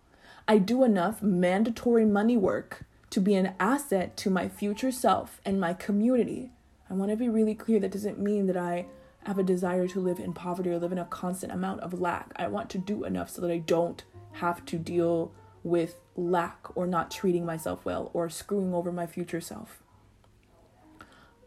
I 0.49 0.57
do 0.57 0.83
enough 0.83 1.23
mandatory 1.23 2.07
money 2.07 2.39
work 2.39 2.87
to 3.11 3.21
be 3.21 3.35
an 3.35 3.53
asset 3.61 4.17
to 4.17 4.31
my 4.31 4.49
future 4.49 4.91
self 4.91 5.43
and 5.45 5.61
my 5.61 5.75
community. 5.75 6.53
I 6.89 6.95
want 6.95 7.11
to 7.11 7.19
be 7.19 7.29
really 7.29 7.55
clear 7.55 7.81
that 7.81 7.93
doesn't 7.93 8.19
mean 8.19 8.47
that 8.47 8.57
I 8.57 8.87
have 9.27 9.39
a 9.39 9.43
desire 9.43 9.89
to 9.89 9.99
live 9.99 10.21
in 10.21 10.33
poverty 10.33 10.71
or 10.71 10.79
live 10.79 10.93
in 10.93 10.99
a 10.99 11.05
constant 11.05 11.53
amount 11.53 11.81
of 11.81 12.01
lack. 12.01 12.31
I 12.37 12.47
want 12.47 12.71
to 12.71 12.79
do 12.79 13.03
enough 13.03 13.31
so 13.31 13.43
that 13.43 13.51
I 13.51 13.59
don't 13.59 14.05
have 14.35 14.65
to 14.67 14.79
deal 14.79 15.33
with 15.65 15.97
lack 16.15 16.69
or 16.77 16.87
not 16.87 17.11
treating 17.11 17.45
myself 17.45 17.85
well 17.85 18.09
or 18.15 18.31
screwing 18.31 18.73
over 18.73 18.93
my 18.93 19.05
future 19.05 19.41
self. 19.41 19.83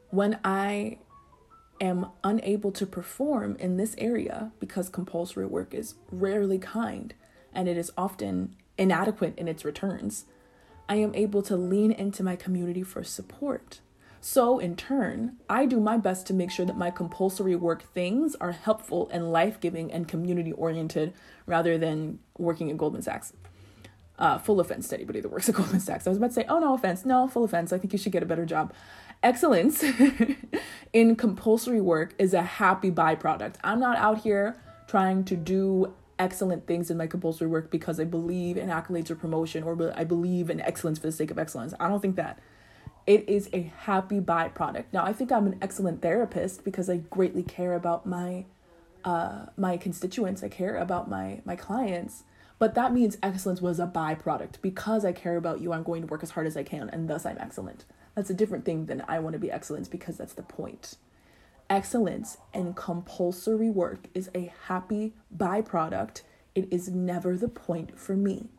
When 0.09 0.39
I 0.43 0.97
am 1.79 2.07
unable 2.21 2.73
to 2.73 2.85
perform 2.85 3.55
in 3.55 3.77
this 3.77 3.95
area 3.97 4.51
because 4.59 4.89
compulsory 4.89 5.45
work 5.45 5.73
is 5.73 5.95
rarely 6.11 6.57
kind 6.57 7.13
and 7.53 7.69
it 7.69 7.77
is 7.77 7.93
often 7.97 8.57
inadequate 8.77 9.35
in 9.37 9.47
its 9.47 9.63
returns, 9.63 10.25
I 10.89 10.95
am 10.95 11.15
able 11.15 11.41
to 11.43 11.55
lean 11.55 11.93
into 11.93 12.23
my 12.23 12.35
community 12.35 12.83
for 12.83 13.05
support. 13.05 13.79
So, 14.21 14.59
in 14.59 14.75
turn, 14.75 15.37
I 15.49 15.65
do 15.65 15.79
my 15.79 15.97
best 15.97 16.27
to 16.27 16.33
make 16.33 16.51
sure 16.51 16.65
that 16.65 16.77
my 16.77 16.91
compulsory 16.91 17.55
work 17.55 17.83
things 17.93 18.35
are 18.35 18.51
helpful 18.51 19.09
and 19.13 19.31
life 19.31 19.59
giving 19.61 19.91
and 19.91 20.07
community 20.07 20.51
oriented 20.51 21.13
rather 21.45 21.77
than 21.77 22.19
working 22.37 22.69
at 22.69 22.77
Goldman 22.77 23.01
Sachs. 23.01 23.31
Uh, 24.17 24.37
full 24.37 24.59
offense 24.59 24.89
to 24.89 24.95
anybody 24.95 25.21
that 25.21 25.29
works 25.29 25.47
at 25.47 25.55
Goldman 25.59 25.79
Sachs. 25.79 26.05
I 26.05 26.09
was 26.09 26.17
about 26.17 26.27
to 26.27 26.33
say, 26.33 26.45
oh, 26.49 26.59
no 26.59 26.73
offense. 26.73 27.05
No, 27.05 27.27
full 27.29 27.45
offense. 27.45 27.71
I 27.71 27.77
think 27.77 27.93
you 27.93 27.99
should 27.99 28.11
get 28.11 28.21
a 28.21 28.25
better 28.25 28.45
job. 28.45 28.73
Excellence 29.23 29.83
in 30.93 31.15
compulsory 31.15 31.81
work 31.81 32.13
is 32.19 32.33
a 32.33 32.41
happy 32.41 32.91
byproduct. 32.91 33.55
I'm 33.63 33.79
not 33.79 33.97
out 33.97 34.19
here 34.19 34.57
trying 34.87 35.23
to 35.25 35.37
do 35.37 35.93
excellent 36.17 36.67
things 36.67 36.91
in 36.91 36.97
my 36.97 37.07
compulsory 37.07 37.47
work 37.47 37.71
because 37.71 37.99
I 37.99 38.03
believe 38.03 38.57
in 38.57 38.67
accolades 38.67 39.09
or 39.09 39.15
promotion 39.15 39.63
or 39.63 39.93
I 39.95 40.03
believe 40.03 40.49
in 40.49 40.59
excellence 40.59 40.99
for 40.99 41.07
the 41.07 41.13
sake 41.13 41.31
of 41.31 41.39
excellence. 41.39 41.73
I 41.79 41.87
don't 41.87 42.01
think 42.01 42.17
that. 42.17 42.39
It 43.09 43.27
is 43.27 43.49
a 43.51 43.73
happy 43.75 44.19
byproduct. 44.19 44.85
Now, 44.93 45.03
I 45.03 45.13
think 45.13 45.31
I'm 45.31 45.47
an 45.47 45.57
excellent 45.61 46.01
therapist 46.01 46.63
because 46.63 46.89
I 46.89 46.97
greatly 46.97 47.43
care 47.43 47.73
about 47.73 48.05
my 48.05 48.45
uh, 49.03 49.47
my 49.57 49.77
constituents. 49.77 50.43
I 50.43 50.49
care 50.49 50.75
about 50.75 51.09
my 51.09 51.41
my 51.43 51.55
clients 51.55 52.23
but 52.59 52.75
that 52.75 52.93
means 52.93 53.17
excellence 53.23 53.61
was 53.61 53.79
a 53.79 53.87
byproduct. 53.87 54.61
Because 54.61 55.05
I 55.05 55.13
care 55.13 55.37
about 55.37 55.61
you, 55.61 55.71
I'm 55.71 55.83
going 55.83 56.01
to 56.01 56.07
work 56.07 56.21
as 56.21 56.31
hard 56.31 56.45
as 56.45 56.57
I 56.57 56.63
can, 56.63 56.89
and 56.89 57.09
thus 57.09 57.25
I'm 57.25 57.37
excellent. 57.39 57.85
That's 58.15 58.29
a 58.29 58.35
different 58.35 58.65
thing 58.65 58.85
than 58.85 59.03
I 59.07 59.19
want 59.19 59.33
to 59.33 59.39
be 59.39 59.49
excellent 59.49 59.89
because 59.89 60.17
that's 60.17 60.33
the 60.33 60.43
point. 60.43 60.95
Excellence 61.69 62.37
and 62.53 62.75
compulsory 62.75 63.69
work 63.69 64.07
is 64.13 64.29
a 64.35 64.51
happy 64.67 65.13
byproduct. 65.35 66.23
It 66.53 66.67
is 66.69 66.89
never 66.89 67.37
the 67.37 67.47
point 67.47 67.97
for 67.97 68.15
me. 68.15 68.49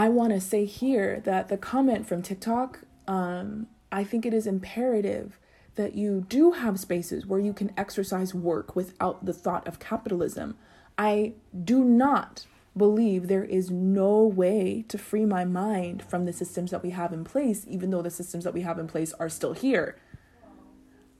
I 0.00 0.08
want 0.08 0.32
to 0.32 0.40
say 0.40 0.64
here 0.64 1.20
that 1.26 1.48
the 1.48 1.58
comment 1.58 2.08
from 2.08 2.22
TikTok, 2.22 2.84
um, 3.06 3.66
I 3.92 4.02
think 4.02 4.24
it 4.24 4.32
is 4.32 4.46
imperative 4.46 5.38
that 5.74 5.94
you 5.94 6.24
do 6.26 6.52
have 6.52 6.80
spaces 6.80 7.26
where 7.26 7.38
you 7.38 7.52
can 7.52 7.70
exercise 7.76 8.34
work 8.34 8.74
without 8.74 9.26
the 9.26 9.34
thought 9.34 9.68
of 9.68 9.78
capitalism. 9.78 10.56
I 10.96 11.34
do 11.64 11.84
not 11.84 12.46
believe 12.74 13.28
there 13.28 13.44
is 13.44 13.70
no 13.70 14.22
way 14.22 14.86
to 14.88 14.96
free 14.96 15.26
my 15.26 15.44
mind 15.44 16.02
from 16.02 16.24
the 16.24 16.32
systems 16.32 16.70
that 16.70 16.82
we 16.82 16.90
have 16.92 17.12
in 17.12 17.22
place, 17.22 17.66
even 17.68 17.90
though 17.90 18.00
the 18.00 18.08
systems 18.08 18.44
that 18.44 18.54
we 18.54 18.62
have 18.62 18.78
in 18.78 18.86
place 18.86 19.12
are 19.20 19.28
still 19.28 19.52
here. 19.52 19.98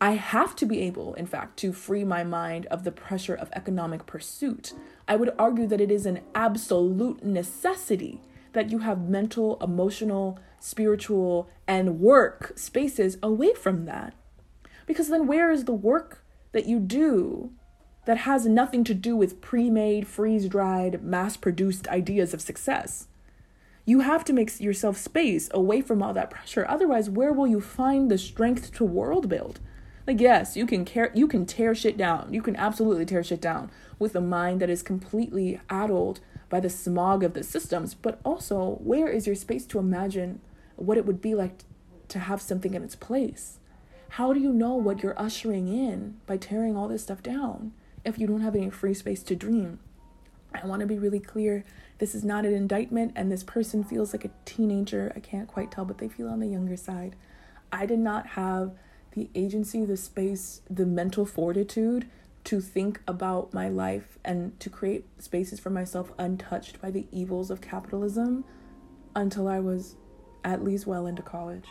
I 0.01 0.13
have 0.13 0.57
to 0.57 0.65
be 0.65 0.81
able, 0.81 1.13
in 1.17 1.27
fact, 1.27 1.59
to 1.59 1.75
free 1.75 2.05
my 2.05 2.25
mind 2.25 2.65
of 2.71 2.85
the 2.85 2.93
pressure 2.93 3.35
of 3.35 3.51
economic 3.53 4.07
pursuit. 4.07 4.73
I 5.07 5.17
would 5.17 5.35
argue 5.39 5.67
that 5.67 5.83
it 5.83 5.91
is 5.91 6.07
an 6.07 6.21
absolute 6.35 7.23
necessity 7.23 8.23
that 8.53 8.71
you 8.71 8.79
have 8.79 9.09
mental, 9.09 9.59
emotional, 9.61 10.39
spiritual, 10.59 11.49
and 11.67 12.01
work 12.01 12.53
spaces 12.57 13.19
away 13.23 13.55
from 13.55 13.87
that. 13.87 14.15
Because 14.87 15.09
then, 15.09 15.27
where 15.27 15.51
is 15.51 15.65
the 15.65 15.73
work 15.73 16.25
that 16.53 16.67
you 16.67 16.81
do 16.81 17.53
that 18.07 18.19
has 18.19 18.47
nothing 18.47 18.83
to 18.85 18.95
do 18.95 19.17
with 19.17 19.41
pre 19.41 19.71
made, 19.71 20.07
freeze 20.07 20.49
dried, 20.49 21.03
mass 21.03 21.37
produced 21.37 21.89
ideas 21.89 22.35
of 22.35 22.41
success? 22.41 23.07
You 23.87 24.01
have 24.01 24.25
to 24.25 24.33
make 24.33 24.61
yourself 24.61 24.97
space 24.97 25.49
away 25.53 25.81
from 25.81 26.03
all 26.03 26.13
that 26.13 26.31
pressure. 26.31 26.67
Otherwise, 26.69 27.11
where 27.11 27.33
will 27.33 27.47
you 27.47 27.61
find 27.61 28.11
the 28.11 28.19
strength 28.19 28.75
to 28.75 28.85
world 28.85 29.29
build? 29.29 29.61
Like 30.07 30.21
yes, 30.21 30.57
you 30.57 30.67
can 30.67 30.85
care 30.85 31.13
you 31.15 31.29
can 31.29 31.47
tear 31.47 31.75
shit 31.75 31.97
down. 31.97 32.33
You 32.33 32.43
can 32.43 32.57
absolutely 32.57 33.07
tear 33.07 33.23
shit 33.23 33.41
down 33.41 33.71
with 33.99 34.15
a 34.17 34.21
mind 34.21 34.61
that 34.61 34.71
is 34.71 34.83
completely 34.83 35.61
addled 35.69 36.21
by 36.51 36.61
the 36.61 36.69
smog 36.69 37.25
of 37.25 37.33
the 37.33 37.43
systems, 37.43 37.95
but 37.95 38.21
also 38.25 38.79
where 38.83 39.09
is 39.09 39.27
your 39.27 39.37
space 39.37 39.65
to 39.67 39.79
imagine 39.79 40.41
what 40.77 40.99
it 40.99 41.07
would 41.07 41.23
be 41.23 41.35
like 41.35 41.61
to 42.09 42.19
have 42.19 42.43
something 42.43 42.75
in 42.75 42.83
its 42.83 42.97
place? 42.97 43.59
How 44.15 44.33
do 44.33 44.41
you 44.41 44.53
know 44.53 44.75
what 44.75 45.03
you're 45.03 45.19
ushering 45.19 45.69
in 45.69 46.17
by 46.27 46.37
tearing 46.37 46.77
all 46.77 46.89
this 46.89 47.05
stuff 47.05 47.23
down 47.23 47.73
if 48.05 48.19
you 48.19 48.27
don't 48.27 48.41
have 48.41 48.57
any 48.57 48.69
free 48.69 48.93
space 48.93 49.23
to 49.23 49.37
dream? 49.37 49.79
I 50.53 50.67
want 50.67 50.81
to 50.81 50.87
be 50.87 50.99
really 50.99 51.21
clear. 51.21 51.65
This 51.99 52.15
is 52.15 52.25
not 52.25 52.45
an 52.45 52.53
indictment, 52.53 53.13
and 53.15 53.31
this 53.31 53.45
person 53.45 53.85
feels 53.85 54.13
like 54.13 54.25
a 54.25 54.31
teenager. 54.45 55.13
I 55.15 55.21
can't 55.21 55.47
quite 55.47 55.71
tell, 55.71 55.85
but 55.85 55.99
they 55.99 56.09
feel 56.09 56.29
on 56.29 56.41
the 56.41 56.49
younger 56.49 56.77
side. 56.77 57.15
I 57.71 57.87
did 57.87 58.01
not 58.01 58.29
have 58.29 58.73
the 59.13 59.31
agency, 59.35 59.85
the 59.85 59.97
space, 59.97 60.63
the 60.69 60.87
mental 60.87 61.25
fortitude 61.25 62.09
to 62.45 62.61
think 62.61 63.01
about 63.07 63.53
my 63.53 63.69
life 63.69 64.19
and 64.25 64.59
to 64.61 64.71
create 64.71 65.07
spaces 65.23 65.61
for 65.61 65.71
myself 65.71 66.13
untouched 66.19 66.81
by 66.81 66.91
the 66.91 67.07
evils 67.13 67.51
of 67.51 67.61
capitalism 67.61 68.45
until 69.15 69.49
I 69.49 69.61
was 69.61 69.97
at 70.45 70.65
least 70.65 70.87
well 70.87 71.07
into 71.07 71.23
college. 71.23 71.67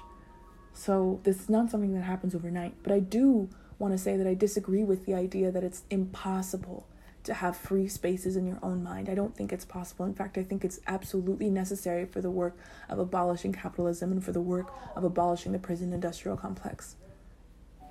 So 0.73 1.19
this 1.23 1.41
is 1.41 1.49
not 1.49 1.71
something 1.71 1.93
that 1.93 2.03
happens 2.03 2.35
overnight, 2.35 2.75
but 2.83 2.91
I 2.91 2.99
do 2.99 3.49
want 3.79 3.93
to 3.93 3.97
say 3.97 4.17
that 4.17 4.27
I 4.27 4.33
disagree 4.33 4.83
with 4.83 5.05
the 5.05 5.13
idea 5.13 5.51
that 5.51 5.63
it's 5.63 5.83
impossible 5.89 6.85
to 7.23 7.33
have 7.33 7.57
free 7.57 7.87
spaces 7.87 8.35
in 8.35 8.47
your 8.47 8.59
own 8.61 8.83
mind. 8.83 9.09
I 9.09 9.15
don't 9.15 9.35
think 9.35 9.51
it's 9.51 9.65
possible. 9.65 10.05
In 10.05 10.13
fact, 10.13 10.37
I 10.37 10.43
think 10.43 10.63
it's 10.63 10.79
absolutely 10.87 11.49
necessary 11.49 12.05
for 12.05 12.21
the 12.21 12.31
work 12.31 12.57
of 12.87 12.99
abolishing 12.99 13.51
capitalism 13.51 14.11
and 14.11 14.23
for 14.23 14.31
the 14.31 14.41
work 14.41 14.71
of 14.95 15.03
abolishing 15.03 15.51
the 15.51 15.59
prison 15.59 15.91
industrial 15.93 16.37
complex. 16.37 16.95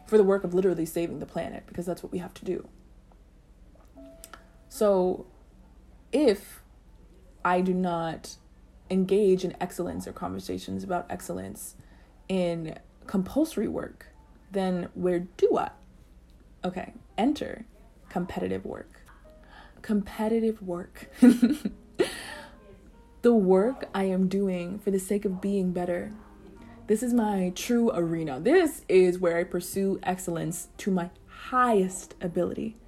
For 0.08 0.18
the 0.18 0.24
work 0.24 0.42
of 0.42 0.54
literally 0.54 0.86
saving 0.86 1.20
the 1.20 1.26
planet, 1.26 1.64
because 1.66 1.86
that's 1.86 2.02
what 2.02 2.10
we 2.10 2.18
have 2.18 2.34
to 2.34 2.44
do. 2.44 2.68
So, 4.68 5.26
if 6.12 6.62
I 7.44 7.60
do 7.60 7.72
not 7.72 8.36
engage 8.90 9.44
in 9.44 9.54
excellence 9.60 10.08
or 10.08 10.12
conversations 10.12 10.82
about 10.82 11.06
excellence, 11.08 11.76
in 12.28 12.76
compulsory 13.06 13.68
work, 13.68 14.06
then 14.50 14.88
where 14.94 15.20
do 15.20 15.56
I? 15.56 15.70
Okay, 16.64 16.94
enter 17.16 17.64
competitive 18.08 18.64
work. 18.64 19.02
Competitive 19.82 20.60
work. 20.62 21.10
the 23.22 23.34
work 23.34 23.88
I 23.94 24.04
am 24.04 24.28
doing 24.28 24.78
for 24.78 24.90
the 24.90 24.98
sake 24.98 25.24
of 25.24 25.40
being 25.40 25.72
better. 25.72 26.12
This 26.88 27.02
is 27.02 27.12
my 27.12 27.52
true 27.54 27.90
arena. 27.92 28.40
This 28.40 28.82
is 28.88 29.18
where 29.18 29.36
I 29.36 29.44
pursue 29.44 30.00
excellence 30.02 30.68
to 30.78 30.90
my 30.90 31.10
highest 31.26 32.14
ability. 32.18 32.78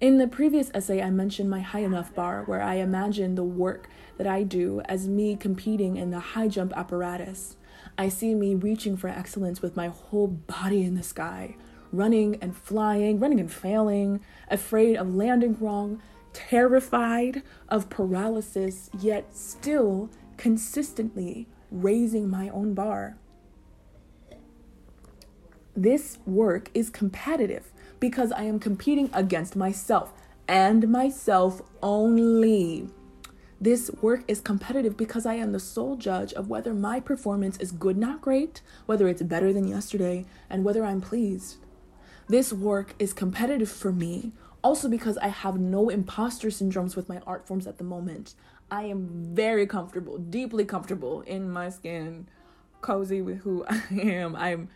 In 0.00 0.18
the 0.18 0.26
previous 0.26 0.72
essay, 0.74 1.00
I 1.00 1.10
mentioned 1.10 1.48
my 1.48 1.60
high 1.60 1.84
enough 1.84 2.12
bar, 2.16 2.42
where 2.46 2.60
I 2.60 2.74
imagine 2.74 3.36
the 3.36 3.44
work 3.44 3.88
that 4.18 4.26
I 4.26 4.42
do 4.42 4.82
as 4.86 5.06
me 5.06 5.36
competing 5.36 5.96
in 5.96 6.10
the 6.10 6.18
high 6.18 6.48
jump 6.48 6.76
apparatus. 6.76 7.56
I 7.96 8.08
see 8.08 8.34
me 8.34 8.56
reaching 8.56 8.96
for 8.96 9.06
excellence 9.06 9.62
with 9.62 9.76
my 9.76 9.86
whole 9.86 10.26
body 10.26 10.82
in 10.82 10.96
the 10.96 11.04
sky, 11.04 11.54
running 11.92 12.38
and 12.42 12.56
flying, 12.56 13.20
running 13.20 13.38
and 13.38 13.52
failing, 13.52 14.20
afraid 14.50 14.96
of 14.96 15.14
landing 15.14 15.56
wrong, 15.60 16.02
terrified 16.32 17.44
of 17.68 17.88
paralysis, 17.88 18.90
yet 18.98 19.36
still 19.36 20.10
consistently 20.36 21.46
raising 21.72 22.28
my 22.28 22.48
own 22.50 22.74
bar. 22.74 23.16
This 25.74 26.18
work 26.26 26.70
is 26.74 26.90
competitive 26.90 27.72
because 27.98 28.30
I 28.30 28.42
am 28.42 28.58
competing 28.58 29.08
against 29.12 29.56
myself 29.56 30.12
and 30.46 30.88
myself 30.88 31.62
only. 31.82 32.88
This 33.60 33.90
work 34.02 34.24
is 34.26 34.40
competitive 34.40 34.96
because 34.96 35.24
I 35.24 35.34
am 35.34 35.52
the 35.52 35.60
sole 35.60 35.96
judge 35.96 36.32
of 36.32 36.48
whether 36.48 36.74
my 36.74 37.00
performance 37.00 37.56
is 37.58 37.70
good, 37.70 37.96
not 37.96 38.20
great, 38.20 38.60
whether 38.86 39.08
it's 39.08 39.22
better 39.22 39.52
than 39.52 39.68
yesterday, 39.68 40.26
and 40.50 40.64
whether 40.64 40.84
I'm 40.84 41.00
pleased. 41.00 41.56
This 42.28 42.52
work 42.52 42.94
is 42.98 43.12
competitive 43.12 43.70
for 43.70 43.92
me 43.92 44.32
also 44.62 44.88
because 44.88 45.18
I 45.18 45.28
have 45.28 45.58
no 45.58 45.88
imposter 45.88 46.48
syndromes 46.48 46.96
with 46.96 47.08
my 47.08 47.20
art 47.26 47.46
forms 47.46 47.66
at 47.66 47.78
the 47.78 47.84
moment. 47.84 48.34
I 48.72 48.84
am 48.84 49.08
very 49.34 49.66
comfortable, 49.66 50.18
deeply 50.18 50.64
comfortable 50.64 51.20
in 51.20 51.50
my 51.50 51.68
skin, 51.68 52.26
cozy 52.80 53.22
with 53.22 53.38
who 53.42 53.64
I 53.68 53.82
am. 53.92 54.34
I'm 54.34 54.70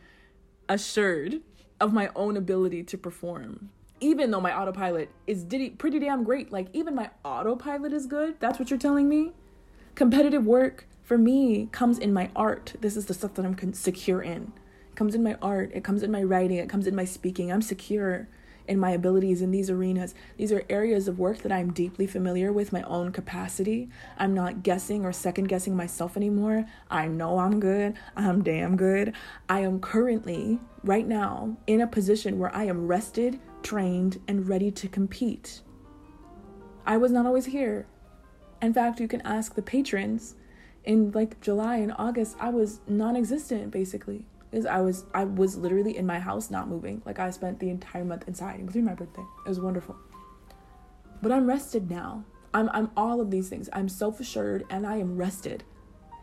assured 0.68 1.40
of 1.80 1.92
my 1.92 2.10
own 2.14 2.36
ability 2.36 2.84
to 2.84 2.98
perform 2.98 3.70
even 4.00 4.30
though 4.30 4.40
my 4.40 4.56
autopilot 4.56 5.10
is 5.26 5.44
pretty 5.78 5.98
damn 5.98 6.24
great, 6.24 6.52
like 6.52 6.68
even 6.72 6.94
my 6.94 7.10
autopilot 7.24 7.92
is 7.92 8.06
good. 8.06 8.38
That's 8.40 8.58
what 8.58 8.70
you're 8.70 8.78
telling 8.78 9.08
me? 9.08 9.32
Competitive 9.94 10.44
work 10.44 10.86
for 11.02 11.16
me 11.16 11.68
comes 11.72 11.98
in 11.98 12.12
my 12.12 12.30
art. 12.36 12.74
This 12.80 12.96
is 12.96 13.06
the 13.06 13.14
stuff 13.14 13.34
that 13.34 13.44
I'm 13.44 13.72
secure 13.72 14.20
in. 14.20 14.52
It 14.90 14.96
comes 14.96 15.14
in 15.14 15.22
my 15.22 15.36
art, 15.40 15.70
it 15.74 15.82
comes 15.82 16.02
in 16.02 16.10
my 16.10 16.22
writing, 16.22 16.58
it 16.58 16.68
comes 16.68 16.86
in 16.86 16.94
my 16.94 17.04
speaking. 17.04 17.50
I'm 17.50 17.62
secure 17.62 18.28
in 18.68 18.78
my 18.78 18.90
abilities 18.90 19.42
in 19.42 19.50
these 19.50 19.70
arenas. 19.70 20.14
These 20.36 20.52
are 20.52 20.64
areas 20.68 21.08
of 21.08 21.18
work 21.18 21.38
that 21.38 21.52
I'm 21.52 21.72
deeply 21.72 22.06
familiar 22.06 22.52
with 22.52 22.72
my 22.72 22.82
own 22.82 23.12
capacity. 23.12 23.88
I'm 24.18 24.34
not 24.34 24.62
guessing 24.62 25.04
or 25.04 25.12
second 25.12 25.48
guessing 25.48 25.76
myself 25.76 26.16
anymore. 26.16 26.66
I 26.90 27.08
know 27.08 27.38
I'm 27.38 27.60
good. 27.60 27.94
I'm 28.16 28.42
damn 28.42 28.76
good. 28.76 29.14
I 29.48 29.60
am 29.60 29.80
currently, 29.80 30.60
right 30.82 31.06
now, 31.06 31.56
in 31.66 31.80
a 31.80 31.86
position 31.86 32.38
where 32.38 32.54
I 32.54 32.64
am 32.64 32.86
rested, 32.86 33.38
trained, 33.62 34.20
and 34.28 34.48
ready 34.48 34.70
to 34.70 34.88
compete. 34.88 35.62
I 36.86 36.96
was 36.96 37.12
not 37.12 37.26
always 37.26 37.46
here. 37.46 37.86
In 38.62 38.72
fact, 38.72 39.00
you 39.00 39.08
can 39.08 39.20
ask 39.22 39.54
the 39.54 39.62
patrons. 39.62 40.34
In 40.84 41.10
like 41.10 41.40
July 41.40 41.78
and 41.78 41.92
August, 41.98 42.36
I 42.38 42.50
was 42.50 42.80
non 42.86 43.16
existent 43.16 43.72
basically 43.72 44.24
is 44.52 44.66
I 44.66 44.80
was 44.80 45.04
I 45.14 45.24
was 45.24 45.56
literally 45.56 45.96
in 45.96 46.06
my 46.06 46.18
house 46.18 46.50
not 46.50 46.68
moving. 46.68 47.02
Like 47.04 47.18
I 47.18 47.30
spent 47.30 47.60
the 47.60 47.70
entire 47.70 48.04
month 48.04 48.26
inside, 48.28 48.60
including 48.60 48.84
my 48.84 48.94
birthday. 48.94 49.24
It 49.44 49.48
was 49.48 49.60
wonderful. 49.60 49.96
But 51.22 51.32
I'm 51.32 51.46
rested 51.46 51.90
now. 51.90 52.24
I'm 52.54 52.68
I'm 52.72 52.90
all 52.96 53.20
of 53.20 53.30
these 53.30 53.48
things. 53.48 53.68
I'm 53.72 53.88
self-assured 53.88 54.64
and 54.70 54.86
I 54.86 54.96
am 54.96 55.16
rested. 55.16 55.64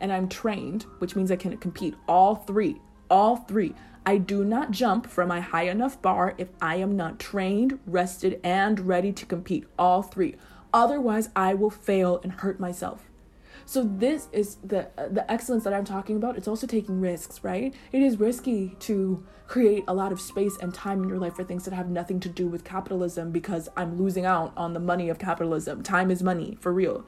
And 0.00 0.12
I'm 0.12 0.28
trained, 0.28 0.84
which 0.98 1.16
means 1.16 1.30
I 1.30 1.36
can 1.36 1.56
compete 1.58 1.94
all 2.08 2.34
three. 2.34 2.80
All 3.08 3.36
three. 3.36 3.74
I 4.06 4.18
do 4.18 4.44
not 4.44 4.70
jump 4.70 5.06
from 5.06 5.28
my 5.28 5.40
high 5.40 5.68
enough 5.68 6.02
bar 6.02 6.34
if 6.36 6.48
I 6.60 6.76
am 6.76 6.94
not 6.94 7.18
trained, 7.18 7.78
rested, 7.86 8.38
and 8.44 8.80
ready 8.80 9.12
to 9.12 9.24
compete. 9.24 9.64
All 9.78 10.02
three. 10.02 10.36
Otherwise, 10.74 11.30
I 11.34 11.54
will 11.54 11.70
fail 11.70 12.20
and 12.22 12.32
hurt 12.32 12.60
myself. 12.60 13.08
So 13.66 13.82
this 13.82 14.28
is 14.32 14.56
the 14.56 14.88
the 15.10 15.30
excellence 15.30 15.64
that 15.64 15.72
I'm 15.72 15.84
talking 15.84 16.16
about. 16.16 16.36
It's 16.36 16.48
also 16.48 16.66
taking 16.66 17.00
risks, 17.00 17.42
right? 17.42 17.74
It 17.92 18.02
is 18.02 18.18
risky 18.18 18.76
to 18.80 19.24
create 19.46 19.84
a 19.88 19.94
lot 19.94 20.12
of 20.12 20.20
space 20.20 20.56
and 20.60 20.72
time 20.72 21.02
in 21.02 21.08
your 21.08 21.18
life 21.18 21.34
for 21.34 21.44
things 21.44 21.64
that 21.64 21.74
have 21.74 21.88
nothing 21.88 22.20
to 22.20 22.28
do 22.28 22.46
with 22.46 22.64
capitalism 22.64 23.30
because 23.30 23.68
I'm 23.76 23.96
losing 23.96 24.26
out 24.26 24.52
on 24.56 24.72
the 24.72 24.80
money 24.80 25.08
of 25.08 25.18
capitalism. 25.18 25.82
Time 25.82 26.10
is 26.10 26.22
money, 26.22 26.56
for 26.60 26.72
real. 26.72 27.04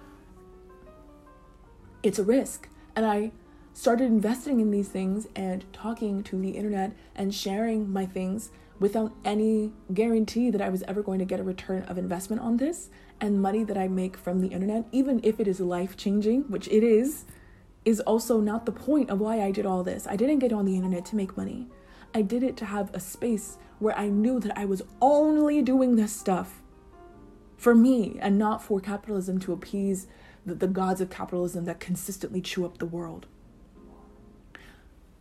It's 2.02 2.18
a 2.18 2.24
risk. 2.24 2.68
And 2.94 3.04
I 3.04 3.32
started 3.72 4.04
investing 4.04 4.60
in 4.60 4.70
these 4.70 4.88
things 4.88 5.26
and 5.36 5.70
talking 5.72 6.22
to 6.22 6.40
the 6.40 6.50
internet 6.50 6.92
and 7.14 7.34
sharing 7.34 7.92
my 7.92 8.06
things 8.06 8.50
without 8.78 9.12
any 9.24 9.72
guarantee 9.94 10.50
that 10.50 10.60
I 10.60 10.68
was 10.68 10.82
ever 10.84 11.02
going 11.02 11.18
to 11.18 11.24
get 11.24 11.40
a 11.40 11.44
return 11.44 11.82
of 11.84 11.98
investment 11.98 12.42
on 12.42 12.56
this 12.58 12.90
and 13.20 13.40
money 13.40 13.64
that 13.64 13.78
I 13.78 13.88
make 13.88 14.16
from 14.16 14.40
the 14.40 14.48
internet, 14.48 14.84
even 14.92 15.20
if 15.22 15.40
it 15.40 15.48
is 15.48 15.60
life 15.60 15.96
changing, 15.96 16.42
which 16.42 16.68
it 16.68 16.82
is, 16.82 17.24
is 17.84 18.00
also 18.00 18.40
not 18.40 18.66
the 18.66 18.72
point 18.72 19.10
of 19.10 19.20
why 19.20 19.40
I 19.40 19.50
did 19.50 19.64
all 19.64 19.82
this. 19.82 20.06
I 20.06 20.16
didn't 20.16 20.40
get 20.40 20.52
on 20.52 20.66
the 20.66 20.76
internet 20.76 21.06
to 21.06 21.16
make 21.16 21.36
money. 21.36 21.68
I 22.14 22.22
did 22.22 22.42
it 22.42 22.56
to 22.58 22.64
have 22.66 22.94
a 22.94 23.00
space 23.00 23.58
where 23.78 23.96
I 23.96 24.08
knew 24.08 24.40
that 24.40 24.56
I 24.58 24.64
was 24.64 24.82
only 25.00 25.62
doing 25.62 25.96
this 25.96 26.12
stuff 26.12 26.62
for 27.56 27.74
me 27.74 28.18
and 28.20 28.38
not 28.38 28.62
for 28.62 28.80
capitalism 28.80 29.38
to 29.40 29.52
appease 29.52 30.06
the, 30.44 30.54
the 30.54 30.66
gods 30.66 31.00
of 31.00 31.10
capitalism 31.10 31.64
that 31.64 31.80
consistently 31.80 32.40
chew 32.40 32.64
up 32.64 32.78
the 32.78 32.86
world. 32.86 33.26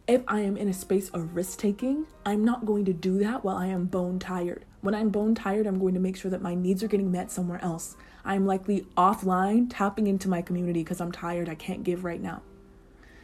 If 0.08 0.22
I 0.28 0.42
am 0.42 0.56
in 0.56 0.68
a 0.68 0.74
space 0.74 1.10
of 1.10 1.36
risk 1.36 1.58
taking, 1.58 2.06
I'm 2.28 2.46
not 2.46 2.64
going 2.64 2.86
to 2.86 2.94
do 2.94 3.18
that 3.20 3.44
while 3.44 3.58
I 3.58 3.66
am 3.68 3.86
bone 3.86 4.20
tired. 4.20 4.64
When 4.82 4.94
I'm 4.94 5.10
bone 5.10 5.34
tired, 5.34 5.66
I'm 5.66 5.80
going 5.80 5.96
to 5.96 6.00
make 6.00 6.16
sure 6.16 6.30
that 6.30 6.44
my 6.44 6.54
needs 6.54 6.84
are 6.84 6.88
getting 6.88 7.12
met 7.12 7.32
somewhere 7.32 7.60
else. 7.64 7.98
I'm 8.24 8.46
likely 8.46 8.86
offline 8.96 9.66
tapping 9.68 10.06
into 10.06 10.30
my 10.30 10.44
community 10.44 10.84
because 10.84 11.02
I'm 11.02 11.12
tired, 11.12 11.50
I 11.50 11.56
can't 11.56 11.84
give 11.84 12.04
right 12.04 12.22
now. 12.22 12.44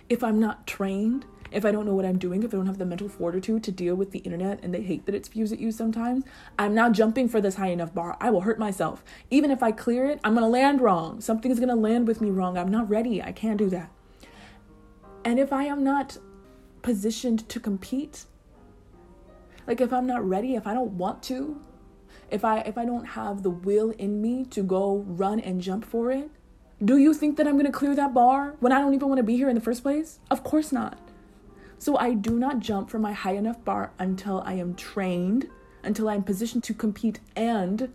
If 0.10 0.24
I'm 0.24 0.40
not 0.40 0.66
trained, 0.66 1.26
if 1.52 1.66
I 1.66 1.72
don't 1.72 1.86
know 1.86 1.94
what 1.94 2.06
I'm 2.06 2.18
doing, 2.18 2.42
if 2.42 2.52
I 2.52 2.58
don't 2.58 2.66
have 2.66 2.80
the 2.80 2.86
mental 2.86 3.10
fortitude 3.10 3.64
to 3.66 3.72
deal 3.72 3.94
with 3.94 4.10
the 4.10 4.20
internet 4.20 4.60
and 4.64 4.74
the 4.74 4.82
hate 4.82 5.06
that 5.06 5.14
it 5.14 5.28
spews 5.28 5.52
at 5.52 5.60
you 5.60 5.72
sometimes, 5.72 6.24
I'm 6.58 6.74
not 6.74 6.94
jumping 6.94 7.30
for 7.30 7.40
this 7.40 7.56
high 7.56 7.68
enough 7.68 7.94
bar. 7.94 8.18
I 8.20 8.32
will 8.32 8.42
hurt 8.42 8.58
myself. 8.58 9.04
Even 9.30 9.52
if 9.52 9.62
I 9.62 9.72
clear 9.72 10.06
it, 10.06 10.20
I'm 10.24 10.34
gonna 10.34 10.50
land 10.50 10.82
wrong. 10.82 11.22
Something's 11.22 11.60
gonna 11.60 11.76
land 11.76 12.08
with 12.08 12.22
me 12.22 12.32
wrong. 12.32 12.58
I'm 12.58 12.72
not 12.72 12.90
ready. 12.90 13.22
I 13.22 13.34
can't 13.34 13.58
do 13.58 13.70
that. 13.70 13.92
And 15.24 15.40
if 15.40 15.54
I 15.54 15.66
am 15.66 15.84
not 15.84 16.18
positioned 16.82 17.48
to 17.50 17.60
compete, 17.60 18.26
like 19.68 19.82
if 19.82 19.94
I'm 19.94 20.08
not 20.08 20.28
ready, 20.28 20.56
if 20.56 20.68
I 20.68 20.74
don't 20.74 20.94
want 20.94 21.24
to, 21.24 21.62
if 22.30 22.44
I 22.44 22.60
if 22.60 22.78
I 22.78 22.86
don't 22.86 23.06
have 23.06 23.44
the 23.44 23.50
will 23.50 23.92
in 23.92 24.22
me 24.22 24.46
to 24.46 24.64
go 24.64 25.04
run 25.08 25.40
and 25.40 25.62
jump 25.62 25.86
for 25.86 26.12
it, 26.12 26.30
do 26.84 26.98
you 26.98 27.14
think 27.14 27.38
that 27.38 27.48
I'm 27.48 27.54
going 27.54 27.66
to 27.66 27.72
clear 27.72 27.96
that 27.96 28.14
bar 28.14 28.56
when 28.60 28.72
I 28.72 28.80
don't 28.80 28.94
even 28.94 29.08
want 29.08 29.20
to 29.20 29.24
be 29.24 29.36
here 29.36 29.50
in 29.50 29.56
the 29.56 29.62
first 29.62 29.84
place? 29.84 30.20
Of 30.30 30.44
course 30.44 30.72
not. 30.72 30.98
So 31.78 31.98
I 31.98 32.14
do 32.14 32.38
not 32.38 32.60
jump 32.60 32.90
from 32.90 33.02
my 33.02 33.14
high 33.14 33.36
enough 33.36 33.64
bar 33.64 33.92
until 34.00 34.42
I 34.46 34.54
am 34.54 34.76
trained, 34.76 35.48
until 35.84 36.10
I'm 36.10 36.24
positioned 36.24 36.64
to 36.66 36.74
compete 36.74 37.20
and 37.36 37.92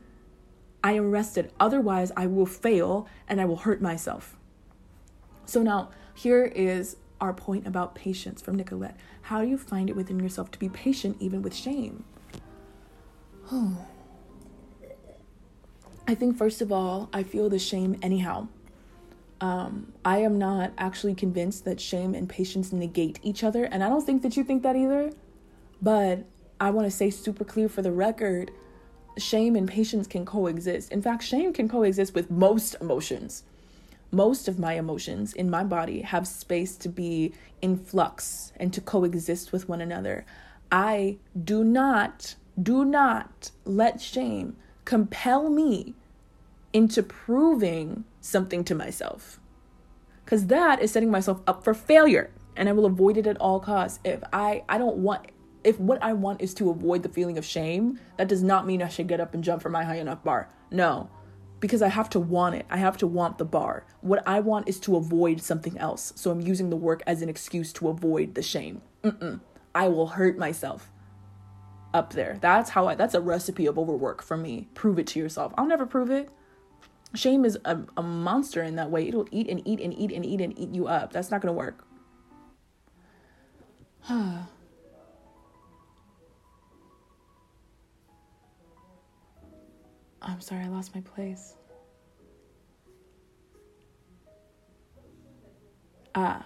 I 0.83 0.93
am 0.93 1.11
rested. 1.11 1.53
Otherwise, 1.59 2.13
I 2.17 2.27
will 2.27 2.47
fail 2.47 3.09
and 3.29 3.41
I 3.41 3.45
will 3.45 3.57
hurt 3.57 3.83
myself. 3.83 4.37
So 5.45 5.63
now, 5.63 5.91
here 6.15 6.45
is 6.45 6.97
our 7.21 7.33
point 7.33 7.67
about 7.67 7.95
patience 7.95 8.43
from 8.43 8.57
Nicolette. 8.57 8.97
How 9.23 9.41
do 9.41 9.49
you 9.49 9.59
find 9.59 9.89
it 9.89 9.97
within 9.97 10.21
yourself 10.21 10.51
to 10.53 10.59
be 10.59 10.69
patient 10.69 11.17
even 11.21 11.43
with 11.43 11.55
shame? 11.55 12.05
Oh. 13.51 13.77
I 16.09 16.15
think, 16.15 16.37
first 16.37 16.63
of 16.63 16.71
all, 16.71 17.09
I 17.13 17.25
feel 17.25 17.49
the 17.49 17.59
shame 17.59 17.99
anyhow. 18.01 18.47
Um, 19.41 19.93
I 20.05 20.19
am 20.19 20.39
not 20.39 20.73
actually 20.79 21.17
convinced 21.17 21.65
that 21.65 21.81
shame 21.81 22.15
and 22.15 22.29
patience 22.29 22.73
negate 22.73 23.19
each 23.23 23.43
other, 23.43 23.65
and 23.65 23.83
I 23.83 23.89
don't 23.89 24.07
think 24.07 24.23
that 24.23 24.37
you 24.37 24.45
think 24.45 24.63
that 24.63 24.77
either. 24.77 25.11
But 25.83 26.25
I 26.61 26.71
want 26.71 26.87
to 26.87 26.91
say 26.91 27.11
super 27.11 27.45
clear 27.45 27.69
for 27.69 27.83
the 27.83 27.91
record 27.91 28.53
shame 29.19 29.57
and 29.57 29.69
patience 29.69 30.07
can 30.07 30.25
coexist. 30.25 30.93
In 30.93 31.03
fact, 31.03 31.23
shame 31.23 31.53
can 31.53 31.69
coexist 31.69 32.15
with 32.15 32.31
most 32.31 32.77
emotions. 32.81 33.45
Most 34.11 34.49
of 34.49 34.59
my 34.59 34.75
emotions 34.75 35.33
in 35.33 35.51
my 35.51 35.65
body 35.65 36.03
have 36.03 36.27
space 36.27 36.77
to 36.77 36.89
be 36.89 37.33
in 37.61 37.77
flux 37.77 38.53
and 38.57 38.73
to 38.73 38.81
coexist 38.81 39.53
with 39.53 39.69
one 39.69 39.81
another. 39.81 40.25
I 40.71 41.19
do 41.43 41.65
not, 41.65 42.37
do 42.61 42.85
not 42.85 43.51
let 43.65 44.01
shame 44.01 44.57
compel 44.85 45.51
me 45.51 45.95
into 46.73 47.03
proving 47.03 48.05
something 48.21 48.65
to 48.65 48.75
myself. 48.75 49.41
Because 50.25 50.47
that 50.47 50.81
is 50.83 50.91
setting 50.91 51.11
myself 51.11 51.41
up 51.47 51.63
for 51.63 51.75
failure 51.75 52.31
and 52.57 52.69
I 52.69 52.73
will 52.73 52.87
avoid 52.87 53.17
it 53.17 53.27
at 53.27 53.37
all 53.37 53.61
costs. 53.61 54.01
If 54.05 54.23
I 54.33 54.65
I 54.69 54.79
don't 54.79 54.97
want 54.97 55.27
if 55.63 55.79
what 55.79 56.03
I 56.03 56.13
want 56.13 56.41
is 56.41 56.55
to 56.55 56.71
avoid 56.71 57.03
the 57.03 57.09
feeling 57.09 57.39
of 57.39 57.45
shame, 57.45 57.99
that 58.17 58.29
does 58.29 58.43
not 58.43 58.67
mean 58.67 58.83
I 58.83 58.89
should 58.89 59.09
get 59.09 59.21
up 59.21 59.35
and 59.35 59.43
jump 59.43 59.63
from 59.63 59.73
my 59.73 59.85
high 59.85 59.99
enough 59.99 60.23
bar. 60.23 60.49
No. 60.71 61.11
Because 61.67 61.83
I 61.83 61.89
have 61.89 62.09
to 62.11 62.21
want 62.21 62.55
it. 62.55 62.65
I 62.71 62.77
have 62.77 62.97
to 62.99 63.09
want 63.09 63.39
the 63.39 63.45
bar. 63.45 63.85
What 64.01 64.23
I 64.25 64.39
want 64.39 64.69
is 64.69 64.79
to 64.81 64.95
avoid 64.95 65.43
something 65.43 65.77
else. 65.79 66.13
So 66.15 66.31
I'm 66.31 66.41
using 66.41 66.71
the 66.71 66.77
work 66.77 67.03
as 67.09 67.23
an 67.23 67.29
excuse 67.29 67.73
to 67.73 67.89
avoid 67.89 68.37
the 68.37 68.43
shame. 68.43 68.83
Mm-mm. 69.03 69.41
I 69.75 69.89
will 69.89 70.07
hurt 70.07 70.39
myself 70.39 70.93
up 71.93 72.13
there. 72.13 72.39
That's 72.41 72.71
how 72.71 72.87
I 72.87 72.95
that's 72.95 73.15
a 73.15 73.21
recipe 73.21 73.67
of 73.67 73.81
overwork 73.81 74.23
for 74.23 74.37
me. 74.37 74.69
Prove 74.75 75.01
it 75.01 75.09
to 75.09 75.19
yourself. 75.19 75.53
I'll 75.59 75.67
never 75.67 75.87
prove 75.87 76.09
it. 76.09 76.31
Shame 77.17 77.45
is 77.45 77.59
a, 77.65 77.81
a 77.97 78.03
monster 78.03 78.63
in 78.63 78.77
that 78.77 78.93
way. 78.93 79.09
It'll 79.09 79.27
eat 79.33 79.49
and 79.49 79.61
eat 79.67 79.81
and 79.81 79.93
eat 79.93 80.13
and 80.13 80.25
eat 80.25 80.41
and 80.41 80.57
eat 80.57 80.69
you 80.71 80.87
up. 80.87 81.13
That's 81.13 81.33
not 81.33 81.41
going 81.41 81.53
to 81.53 81.59
work. 81.59 81.85
I'm 90.27 90.41
sorry, 90.41 90.65
I 90.65 90.69
lost 90.69 90.95
my 90.95 91.01
place. 91.01 91.55
Ah. 96.15 96.45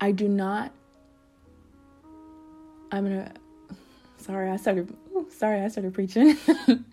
I 0.00 0.12
do 0.12 0.28
not. 0.28 0.72
I'm 2.92 3.04
gonna. 3.04 3.32
Sorry, 4.16 4.48
I 4.48 4.56
started. 4.56 4.94
Sorry, 5.30 5.60
I 5.60 5.68
started 5.68 5.92
preaching. 5.92 6.36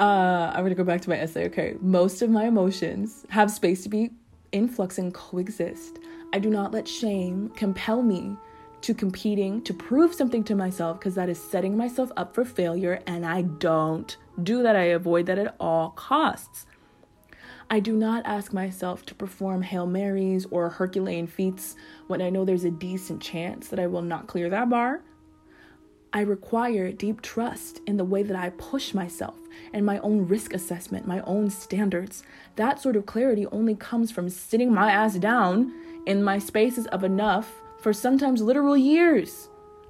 Uh, 0.00 0.50
I'm 0.54 0.64
gonna 0.64 0.74
go 0.74 0.82
back 0.82 1.02
to 1.02 1.10
my 1.10 1.18
essay. 1.18 1.44
Okay, 1.44 1.76
most 1.82 2.22
of 2.22 2.30
my 2.30 2.46
emotions 2.46 3.26
have 3.28 3.50
space 3.50 3.82
to 3.82 3.90
be 3.90 4.10
in 4.50 4.66
flux 4.66 4.96
and 4.96 5.12
coexist. 5.12 5.98
I 6.32 6.38
do 6.38 6.48
not 6.48 6.72
let 6.72 6.88
shame 6.88 7.50
compel 7.50 8.02
me 8.02 8.34
to 8.82 8.94
competing 8.94 9.62
to 9.62 9.74
prove 9.74 10.14
something 10.14 10.42
to 10.44 10.54
myself 10.54 10.98
because 10.98 11.14
that 11.14 11.28
is 11.28 11.42
setting 11.42 11.76
myself 11.76 12.10
up 12.16 12.34
for 12.34 12.44
failure, 12.44 13.02
and 13.06 13.26
I 13.26 13.42
don't 13.42 14.16
do 14.42 14.62
that. 14.62 14.76
I 14.76 14.84
avoid 14.84 15.26
that 15.26 15.38
at 15.38 15.54
all 15.60 15.90
costs. 15.90 16.66
I 17.72 17.78
do 17.78 17.94
not 17.94 18.26
ask 18.26 18.52
myself 18.52 19.06
to 19.06 19.14
perform 19.14 19.62
Hail 19.62 19.86
Marys 19.86 20.44
or 20.50 20.68
Herculean 20.70 21.28
feats 21.28 21.76
when 22.08 22.20
I 22.20 22.28
know 22.28 22.44
there's 22.44 22.64
a 22.64 22.70
decent 22.70 23.22
chance 23.22 23.68
that 23.68 23.78
I 23.78 23.86
will 23.86 24.02
not 24.02 24.26
clear 24.26 24.50
that 24.50 24.68
bar. 24.68 25.02
I 26.12 26.22
require 26.22 26.90
deep 26.90 27.22
trust 27.22 27.80
in 27.86 27.96
the 27.96 28.04
way 28.04 28.24
that 28.24 28.36
I 28.36 28.50
push 28.50 28.92
myself 28.92 29.36
and 29.72 29.86
my 29.86 30.00
own 30.00 30.26
risk 30.26 30.52
assessment, 30.52 31.06
my 31.06 31.20
own 31.20 31.48
standards. 31.50 32.24
That 32.56 32.80
sort 32.80 32.96
of 32.96 33.06
clarity 33.06 33.46
only 33.52 33.76
comes 33.76 34.10
from 34.10 34.28
sitting 34.28 34.74
my 34.74 34.90
ass 34.90 35.14
down 35.14 35.72
in 36.06 36.24
my 36.24 36.40
spaces 36.40 36.88
of 36.88 37.04
enough 37.04 37.62
for 37.82 37.92
sometimes 37.92 38.42
literal 38.42 38.76
years 38.76 39.48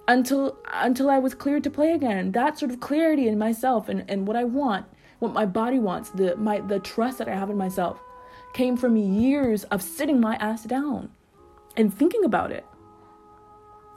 until 0.09 0.59
until 0.73 1.11
I 1.11 1.19
was 1.19 1.35
cleared 1.35 1.65
to 1.65 1.71
play 1.71 1.93
again. 1.93 2.33
That 2.33 2.59
sort 2.59 2.71
of 2.71 2.81
clarity 2.81 3.29
in 3.29 3.39
myself 3.39 3.89
and, 3.89 4.05
and 4.09 4.27
what 4.27 4.37
I 4.37 4.45
want, 4.45 4.87
what 5.19 5.33
my 5.33 5.47
body 5.47 5.79
wants, 5.79 6.11
the 6.11 6.37
my 6.37 6.61
the 6.61 6.81
trust 6.81 7.19
that 7.19 7.29
I 7.29 7.35
have 7.35 7.51
in 7.51 7.57
myself 7.57 8.01
came 8.53 8.77
from 8.77 8.97
years 8.97 9.65
of 9.65 9.83
sitting 9.83 10.21
my 10.21 10.35
ass 10.37 10.65
down 10.65 11.11
and 11.77 11.93
thinking 11.95 12.25
about 12.25 12.51
it 12.51 12.65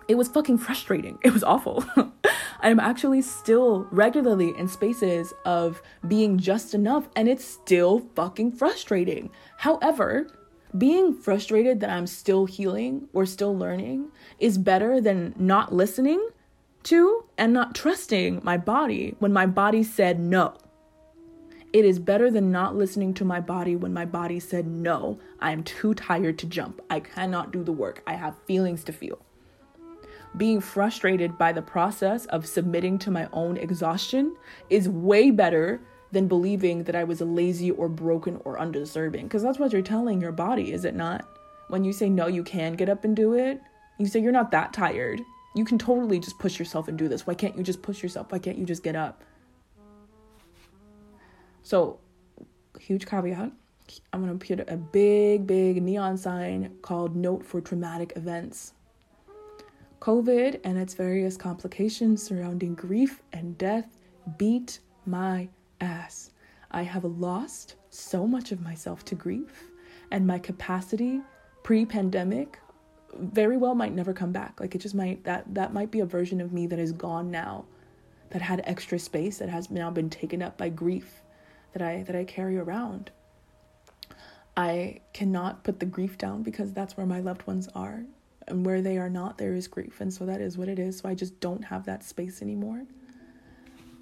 it 0.07 0.15
was 0.15 0.27
fucking 0.27 0.57
frustrating. 0.57 1.17
It 1.23 1.33
was 1.33 1.43
awful. 1.43 1.85
I'm 2.59 2.79
actually 2.79 3.21
still 3.21 3.87
regularly 3.91 4.53
in 4.57 4.67
spaces 4.67 5.33
of 5.45 5.81
being 6.07 6.37
just 6.37 6.73
enough, 6.73 7.09
and 7.15 7.27
it's 7.27 7.45
still 7.45 8.07
fucking 8.15 8.53
frustrating. 8.53 9.31
However, 9.57 10.27
being 10.77 11.13
frustrated 11.13 11.79
that 11.79 11.89
I'm 11.89 12.07
still 12.07 12.45
healing 12.45 13.07
or 13.13 13.25
still 13.25 13.55
learning 13.55 14.09
is 14.39 14.57
better 14.57 14.99
than 14.99 15.35
not 15.37 15.73
listening 15.73 16.29
to 16.83 17.25
and 17.37 17.53
not 17.53 17.75
trusting 17.75 18.41
my 18.43 18.57
body 18.57 19.15
when 19.19 19.31
my 19.31 19.45
body 19.45 19.83
said 19.83 20.19
no. 20.19 20.57
It 21.71 21.85
is 21.85 21.97
better 21.97 22.29
than 22.29 22.51
not 22.51 22.75
listening 22.75 23.13
to 23.15 23.25
my 23.25 23.39
body 23.39 23.75
when 23.75 23.93
my 23.93 24.05
body 24.05 24.39
said 24.39 24.67
no. 24.67 25.19
I 25.39 25.51
am 25.51 25.63
too 25.63 25.93
tired 25.93 26.37
to 26.39 26.45
jump. 26.45 26.81
I 26.89 26.99
cannot 26.99 27.51
do 27.51 27.63
the 27.63 27.71
work. 27.71 28.03
I 28.05 28.13
have 28.13 28.35
feelings 28.45 28.83
to 28.85 28.93
feel 28.93 29.19
being 30.37 30.59
frustrated 30.59 31.37
by 31.37 31.51
the 31.51 31.61
process 31.61 32.25
of 32.27 32.45
submitting 32.45 32.97
to 32.99 33.11
my 33.11 33.27
own 33.33 33.57
exhaustion 33.57 34.35
is 34.69 34.89
way 34.89 35.31
better 35.31 35.81
than 36.13 36.27
believing 36.27 36.83
that 36.83 36.95
I 36.95 37.03
was 37.03 37.19
lazy 37.21 37.71
or 37.71 37.89
broken 37.89 38.39
or 38.45 38.59
undeserving. 38.59 39.25
Because 39.25 39.43
that's 39.43 39.59
what 39.59 39.73
you're 39.73 39.81
telling 39.81 40.21
your 40.21 40.31
body, 40.31 40.71
is 40.71 40.85
it 40.85 40.95
not? 40.95 41.27
When 41.67 41.83
you 41.83 41.91
say 41.91 42.09
no, 42.09 42.27
you 42.27 42.43
can 42.43 42.73
get 42.73 42.87
up 42.87 43.03
and 43.03 43.15
do 43.15 43.33
it, 43.33 43.59
you 43.97 44.05
say 44.07 44.19
you're 44.21 44.31
not 44.31 44.51
that 44.51 44.73
tired. 44.73 45.21
You 45.55 45.65
can 45.65 45.77
totally 45.77 46.19
just 46.19 46.39
push 46.39 46.57
yourself 46.57 46.87
and 46.87 46.97
do 46.97 47.07
this. 47.07 47.27
Why 47.27 47.33
can't 47.33 47.57
you 47.57 47.63
just 47.63 47.81
push 47.81 48.01
yourself? 48.01 48.31
Why 48.31 48.39
can't 48.39 48.57
you 48.57 48.65
just 48.65 48.83
get 48.83 48.95
up? 48.95 49.23
So, 51.61 51.99
huge 52.79 53.05
caveat. 53.05 53.51
I'm 54.11 54.21
gonna 54.21 54.35
put 54.35 54.67
a 54.69 54.77
big, 54.77 55.45
big 55.45 55.81
neon 55.81 56.17
sign 56.17 56.75
called 56.81 57.15
Note 57.15 57.45
for 57.45 57.61
Traumatic 57.61 58.13
Events 58.15 58.73
COVID 60.03 60.59
and 60.65 60.77
its 60.77 60.93
various 60.95 61.37
complications 61.37 62.21
surrounding 62.21 62.75
grief 62.75 63.21
and 63.31 63.57
death 63.57 63.97
beat 64.37 64.79
my 65.05 65.47
ass. 65.83 66.31
I 66.71 66.83
have 66.83 67.03
lost 67.03 67.75
so 67.89 68.25
much 68.25 68.51
of 68.51 68.61
myself 68.61 69.05
to 69.05 69.15
grief, 69.15 69.69
and 70.09 70.25
my 70.25 70.39
capacity 70.39 71.21
pre 71.61 71.85
pandemic 71.85 72.59
very 73.15 73.57
well 73.57 73.75
might 73.75 73.93
never 73.93 74.13
come 74.13 74.31
back. 74.31 74.59
Like 74.59 74.73
it 74.73 74.79
just 74.79 74.95
might 74.95 75.23
that 75.25 75.53
that 75.53 75.73
might 75.73 75.91
be 75.91 75.99
a 75.99 76.05
version 76.05 76.41
of 76.41 76.51
me 76.51 76.65
that 76.67 76.79
is 76.79 76.91
gone 76.91 77.29
now, 77.29 77.65
that 78.31 78.41
had 78.41 78.61
extra 78.65 78.97
space 78.97 79.37
that 79.37 79.49
has 79.49 79.69
now 79.69 79.91
been 79.91 80.09
taken 80.09 80.41
up 80.41 80.57
by 80.57 80.69
grief 80.69 81.21
that 81.73 81.81
I 81.81 82.03
that 82.03 82.15
I 82.15 82.23
carry 82.23 82.57
around. 82.57 83.11
I 84.55 85.01
cannot 85.13 85.63
put 85.63 85.79
the 85.79 85.85
grief 85.85 86.17
down 86.17 86.43
because 86.43 86.73
that's 86.73 86.95
where 86.95 87.05
my 87.05 87.19
loved 87.19 87.45
ones 87.47 87.67
are. 87.75 88.05
And 88.47 88.65
where 88.65 88.81
they 88.81 88.97
are 88.97 89.09
not, 89.09 89.37
there 89.37 89.53
is 89.53 89.67
grief. 89.67 90.01
And 90.01 90.13
so 90.13 90.25
that 90.25 90.41
is 90.41 90.57
what 90.57 90.67
it 90.67 90.77
is. 90.77 90.97
So 90.97 91.07
I 91.07 91.15
just 91.15 91.39
don't 91.39 91.63
have 91.63 91.85
that 91.85 92.03
space 92.03 92.41
anymore. 92.41 92.83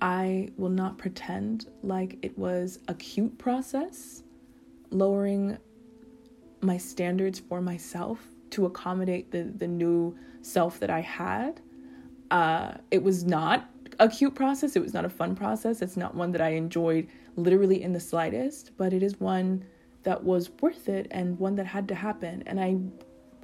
I 0.01 0.49
will 0.57 0.69
not 0.69 0.97
pretend 0.97 1.67
like 1.83 2.17
it 2.23 2.37
was 2.37 2.79
a 2.87 2.95
cute 2.95 3.37
process, 3.37 4.23
lowering 4.89 5.57
my 6.61 6.77
standards 6.77 7.39
for 7.39 7.61
myself 7.61 8.19
to 8.51 8.65
accommodate 8.65 9.31
the, 9.31 9.43
the 9.43 9.67
new 9.67 10.17
self 10.41 10.79
that 10.79 10.89
I 10.89 11.01
had. 11.01 11.61
Uh, 12.31 12.73
it 12.89 13.03
was 13.03 13.23
not 13.23 13.69
a 13.99 14.09
cute 14.09 14.33
process. 14.33 14.75
It 14.75 14.81
was 14.81 14.93
not 14.93 15.05
a 15.05 15.09
fun 15.09 15.35
process. 15.35 15.81
It's 15.81 15.97
not 15.97 16.15
one 16.15 16.31
that 16.31 16.41
I 16.41 16.49
enjoyed 16.49 17.07
literally 17.35 17.83
in 17.83 17.93
the 17.93 17.99
slightest, 17.99 18.71
but 18.77 18.93
it 18.93 19.03
is 19.03 19.19
one 19.19 19.63
that 20.03 20.23
was 20.23 20.49
worth 20.61 20.89
it 20.89 21.07
and 21.11 21.37
one 21.37 21.55
that 21.55 21.67
had 21.67 21.87
to 21.89 21.95
happen. 21.95 22.43
And 22.47 22.59
I, 22.59 22.77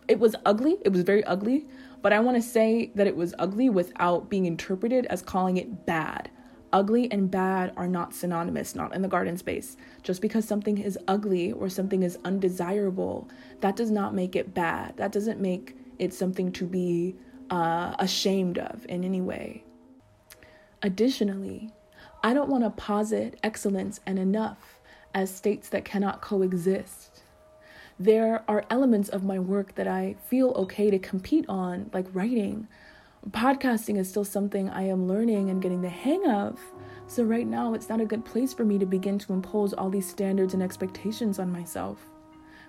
it 0.07 0.19
was 0.19 0.35
ugly. 0.45 0.77
It 0.83 0.91
was 0.91 1.01
very 1.01 1.23
ugly, 1.25 1.67
but 2.01 2.13
I 2.13 2.19
want 2.19 2.35
to 2.37 2.41
say 2.41 2.91
that 2.95 3.05
it 3.05 3.15
was 3.15 3.35
ugly 3.37 3.69
without 3.69 4.29
being 4.29 4.45
interpreted 4.45 5.05
as 5.07 5.21
calling 5.21 5.57
it 5.57 5.85
bad. 5.85 6.31
Ugly 6.77 7.11
and 7.11 7.31
bad 7.31 7.73
are 7.75 7.87
not 7.87 8.13
synonymous, 8.13 8.75
not 8.75 8.93
in 8.93 9.01
the 9.01 9.07
garden 9.07 9.35
space. 9.35 9.77
Just 10.03 10.21
because 10.21 10.45
something 10.45 10.77
is 10.77 10.95
ugly 11.07 11.51
or 11.51 11.69
something 11.69 12.03
is 12.03 12.19
undesirable, 12.23 13.27
that 13.61 13.75
does 13.75 13.89
not 13.89 14.13
make 14.13 14.35
it 14.35 14.53
bad. 14.53 14.95
That 14.97 15.11
doesn't 15.11 15.41
make 15.41 15.75
it 15.97 16.13
something 16.13 16.51
to 16.51 16.67
be 16.67 17.15
uh, 17.49 17.95
ashamed 17.97 18.59
of 18.59 18.85
in 18.87 19.03
any 19.03 19.21
way. 19.21 19.63
Additionally, 20.83 21.71
I 22.21 22.35
don't 22.35 22.47
want 22.47 22.63
to 22.63 22.69
posit 22.69 23.39
excellence 23.41 23.99
and 24.05 24.19
enough 24.19 24.79
as 25.15 25.33
states 25.33 25.69
that 25.69 25.83
cannot 25.83 26.21
coexist. 26.21 27.23
There 27.99 28.43
are 28.47 28.65
elements 28.69 29.09
of 29.09 29.23
my 29.23 29.39
work 29.39 29.73
that 29.73 29.87
I 29.87 30.15
feel 30.27 30.51
okay 30.51 30.91
to 30.91 30.99
compete 30.99 31.45
on, 31.49 31.89
like 31.91 32.05
writing. 32.13 32.67
Podcasting 33.31 33.97
is 33.97 34.09
still 34.09 34.23
something 34.23 34.69
I 34.69 34.83
am 34.83 35.07
learning 35.07 35.49
and 35.49 35.61
getting 35.61 35.81
the 35.81 35.89
hang 35.89 36.25
of. 36.29 36.59
So, 37.07 37.23
right 37.23 37.45
now, 37.47 37.73
it's 37.73 37.89
not 37.89 37.99
a 37.99 38.05
good 38.05 38.23
place 38.23 38.53
for 38.53 38.63
me 38.63 38.77
to 38.79 38.85
begin 38.85 39.19
to 39.19 39.33
impose 39.33 39.73
all 39.73 39.89
these 39.89 40.09
standards 40.09 40.53
and 40.53 40.63
expectations 40.63 41.37
on 41.37 41.51
myself. 41.51 41.99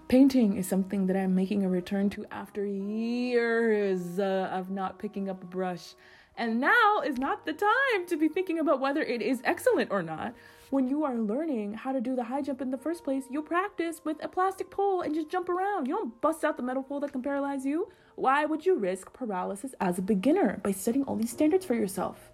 Painting 0.09 0.57
is 0.57 0.66
something 0.66 1.07
that 1.07 1.16
I'm 1.16 1.35
making 1.35 1.64
a 1.64 1.68
return 1.68 2.11
to 2.11 2.27
after 2.33 2.66
years 2.66 4.18
uh, 4.18 4.49
of 4.51 4.71
not 4.71 4.99
picking 4.99 5.29
up 5.29 5.42
a 5.42 5.47
brush 5.47 5.94
and 6.38 6.61
now 6.61 7.01
is 7.05 7.18
not 7.18 7.44
the 7.44 7.53
time 7.53 8.07
to 8.07 8.16
be 8.16 8.29
thinking 8.29 8.61
about 8.61 8.81
whether 8.81 9.03
it 9.03 9.21
is 9.21 9.42
excellent 9.44 9.90
or 9.90 10.05
not. 10.05 10.35
When 10.71 10.87
you 10.87 11.03
are 11.03 11.16
learning 11.16 11.75
how 11.75 11.92
to 11.92 12.01
do 12.01 12.14
the 12.14 12.23
high 12.23 12.42
jump 12.42 12.62
in 12.62 12.71
the 12.71 12.79
first 12.79 13.03
place, 13.03 13.25
you 13.29 13.42
practice 13.42 14.03
with 14.05 14.23
a 14.23 14.29
plastic 14.29 14.71
pole 14.71 15.01
and 15.01 15.14
just 15.14 15.29
jump 15.29 15.49
around. 15.49 15.88
You 15.88 15.97
don't 15.97 16.21
bust 16.21 16.44
out 16.44 16.57
the 16.57 16.62
metal 16.62 16.85
pole 16.85 17.01
that 17.01 17.12
can 17.12 17.23
paralyze 17.23 17.66
you. 17.66 17.88
Why 18.18 18.46
would 18.46 18.66
you 18.66 18.74
risk 18.74 19.12
paralysis 19.12 19.76
as 19.81 19.96
a 19.96 20.02
beginner 20.02 20.59
by 20.64 20.72
setting 20.72 21.04
all 21.04 21.14
these 21.14 21.31
standards 21.31 21.64
for 21.64 21.74
yourself? 21.74 22.33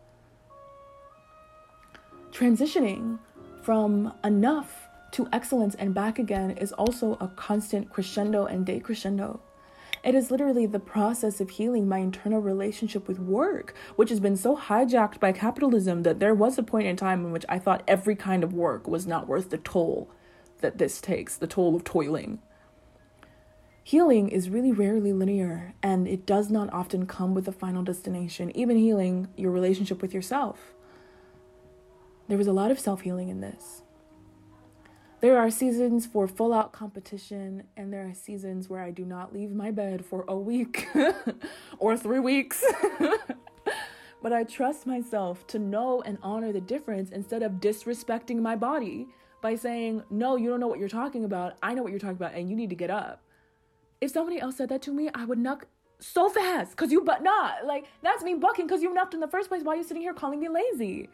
Transitioning 2.33 3.19
from 3.61 4.15
enough 4.25 4.89
to 5.11 5.29
excellence 5.31 5.75
and 5.75 5.93
back 5.93 6.19
again 6.19 6.53
is 6.53 6.73
also 6.73 7.19
a 7.21 7.29
constant 7.29 7.91
crescendo 7.91 8.47
and 8.47 8.67
decrescendo. 8.67 9.41
It 10.03 10.15
is 10.15 10.31
literally 10.31 10.65
the 10.65 10.81
process 10.81 11.39
of 11.39 11.51
healing 11.51 11.87
my 11.87 11.99
internal 11.99 12.41
relationship 12.41 13.07
with 13.07 13.19
work, 13.19 13.75
which 13.97 14.09
has 14.09 14.21
been 14.21 14.37
so 14.37 14.57
hijacked 14.57 15.21
by 15.21 15.33
capitalism 15.33 16.03
that 16.05 16.19
there 16.19 16.35
was 16.35 16.57
a 16.57 16.63
point 16.63 16.87
in 16.87 16.97
time 16.97 17.27
in 17.27 17.31
which 17.31 17.45
I 17.47 17.59
thought 17.59 17.85
every 17.87 18.17
kind 18.17 18.43
of 18.43 18.55
work 18.55 18.89
was 18.89 19.07
not 19.07 19.29
worth 19.29 19.51
the 19.51 19.59
toll 19.59 20.11
that 20.63 20.79
this 20.79 21.03
takes, 21.03 21.37
the 21.37 21.47
toll 21.47 21.77
of 21.77 21.85
toiling. 21.85 22.39
Healing 23.87 24.31
is 24.31 24.49
really 24.49 24.73
rarely 24.73 25.13
linear, 25.13 25.75
and 25.83 26.09
it 26.09 26.25
does 26.25 26.51
not 26.51 26.73
often 26.73 27.05
come 27.05 27.35
with 27.35 27.47
a 27.47 27.53
final 27.53 27.83
destination, 27.83 28.51
even 28.57 28.79
healing 28.79 29.29
your 29.37 29.51
relationship 29.51 30.01
with 30.01 30.15
yourself. 30.15 30.73
There 32.27 32.39
was 32.39 32.47
a 32.47 32.53
lot 32.55 32.71
of 32.71 32.81
self 32.81 33.03
healing 33.03 33.29
in 33.29 33.43
this. 33.43 33.83
There 35.21 35.39
are 35.39 35.51
seasons 35.51 36.07
for 36.07 36.27
full 36.27 36.55
out 36.55 36.73
competition, 36.73 37.65
and 37.77 37.93
there 37.93 38.09
are 38.09 38.15
seasons 38.15 38.71
where 38.71 38.81
I 38.81 38.91
do 38.91 39.05
not 39.05 39.35
leave 39.35 39.51
my 39.51 39.71
bed 39.71 40.03
for 40.03 40.25
a 40.29 40.37
week 40.37 40.89
or 41.79 41.95
three 41.95 42.21
weeks. 42.21 42.65
but 44.23 44.33
I 44.33 44.45
trust 44.45 44.87
myself 44.87 45.47
to 45.49 45.59
know 45.59 46.01
and 46.07 46.17
honor 46.23 46.53
the 46.53 46.61
difference 46.63 47.11
instead 47.11 47.43
of 47.43 47.61
disrespecting 47.61 48.41
my 48.41 48.57
body 48.57 49.09
by 49.43 49.57
saying, 49.57 50.03
No, 50.09 50.37
you 50.37 50.49
don't 50.49 50.61
know 50.61 50.69
what 50.69 50.79
you're 50.79 50.89
talking 50.89 51.27
about. 51.27 51.59
I 51.63 51.75
know 51.75 51.83
what 51.83 51.91
you're 51.91 52.01
talking 52.01 52.17
about, 52.17 52.33
and 52.33 52.49
you 52.49 52.57
need 52.57 52.71
to 52.71 52.77
get 52.77 52.89
up. 52.89 53.24
If 54.01 54.11
somebody 54.11 54.41
else 54.41 54.57
said 54.57 54.69
that 54.69 54.83
to 54.83 54.93
me, 54.93 55.11
I 55.15 55.25
would 55.25 55.39
knock 55.39 55.67
so 55.99 56.29
fast 56.29 56.73
because 56.73 56.93
you 56.93 57.03
but 57.03 57.23
not. 57.23 57.65
Like, 57.65 57.87
that's 58.03 58.23
me 58.23 58.35
bucking 58.35 58.67
because 58.67 58.83
you 58.83 58.93
knocked 58.93 59.15
in 59.15 59.21
the 59.21 59.29
first 59.29 59.49
place. 59.49 59.63
Why 59.63 59.75
are 59.75 59.77
you 59.77 59.85
sitting 59.85 60.03
here 60.03 60.15
calling 60.15 60.41
me 60.41 60.49
lazy? 60.49 61.09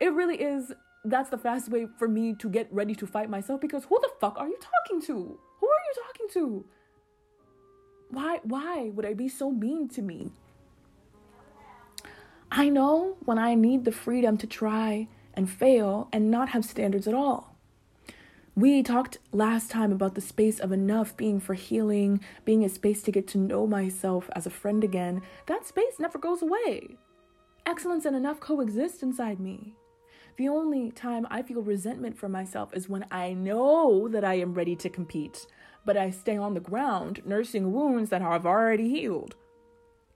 It 0.00 0.12
really 0.12 0.36
is 0.36 0.72
that's 1.04 1.28
the 1.28 1.38
fast 1.38 1.68
way 1.68 1.86
for 1.98 2.08
me 2.08 2.34
to 2.34 2.48
get 2.48 2.72
ready 2.72 2.94
to 2.94 3.06
fight 3.06 3.28
myself 3.28 3.60
because 3.60 3.84
who 3.84 3.98
the 4.00 4.10
fuck 4.20 4.38
are 4.38 4.48
you 4.48 4.58
talking 4.58 5.02
to? 5.02 5.14
Who 5.60 5.66
are 5.66 5.84
you 5.86 6.02
talking 6.06 6.28
to? 6.32 6.64
Why 8.10 8.40
why 8.42 8.90
would 8.94 9.04
I 9.04 9.14
be 9.14 9.28
so 9.28 9.50
mean 9.50 9.88
to 9.90 10.02
me? 10.02 10.30
I 12.50 12.68
know 12.68 13.16
when 13.24 13.38
I 13.38 13.54
need 13.54 13.84
the 13.84 13.92
freedom 13.92 14.36
to 14.38 14.46
try 14.46 15.08
and 15.34 15.50
fail 15.50 16.08
and 16.12 16.30
not 16.30 16.50
have 16.50 16.64
standards 16.64 17.08
at 17.08 17.14
all. 17.14 17.53
We 18.56 18.84
talked 18.84 19.18
last 19.32 19.68
time 19.68 19.90
about 19.90 20.14
the 20.14 20.20
space 20.20 20.60
of 20.60 20.70
enough 20.70 21.16
being 21.16 21.40
for 21.40 21.54
healing, 21.54 22.20
being 22.44 22.64
a 22.64 22.68
space 22.68 23.02
to 23.02 23.10
get 23.10 23.26
to 23.28 23.38
know 23.38 23.66
myself 23.66 24.30
as 24.36 24.46
a 24.46 24.50
friend 24.50 24.84
again. 24.84 25.22
That 25.46 25.66
space 25.66 25.98
never 25.98 26.20
goes 26.20 26.40
away. 26.40 26.96
Excellence 27.66 28.04
and 28.04 28.14
enough 28.14 28.38
coexist 28.38 29.02
inside 29.02 29.40
me. 29.40 29.74
The 30.36 30.48
only 30.48 30.92
time 30.92 31.26
I 31.30 31.42
feel 31.42 31.62
resentment 31.62 32.16
for 32.16 32.28
myself 32.28 32.72
is 32.74 32.88
when 32.88 33.04
I 33.10 33.32
know 33.32 34.06
that 34.06 34.24
I 34.24 34.34
am 34.34 34.54
ready 34.54 34.76
to 34.76 34.88
compete, 34.88 35.48
but 35.84 35.96
I 35.96 36.10
stay 36.10 36.36
on 36.36 36.54
the 36.54 36.60
ground 36.60 37.22
nursing 37.24 37.72
wounds 37.72 38.10
that 38.10 38.22
have 38.22 38.46
already 38.46 38.88
healed. 38.88 39.34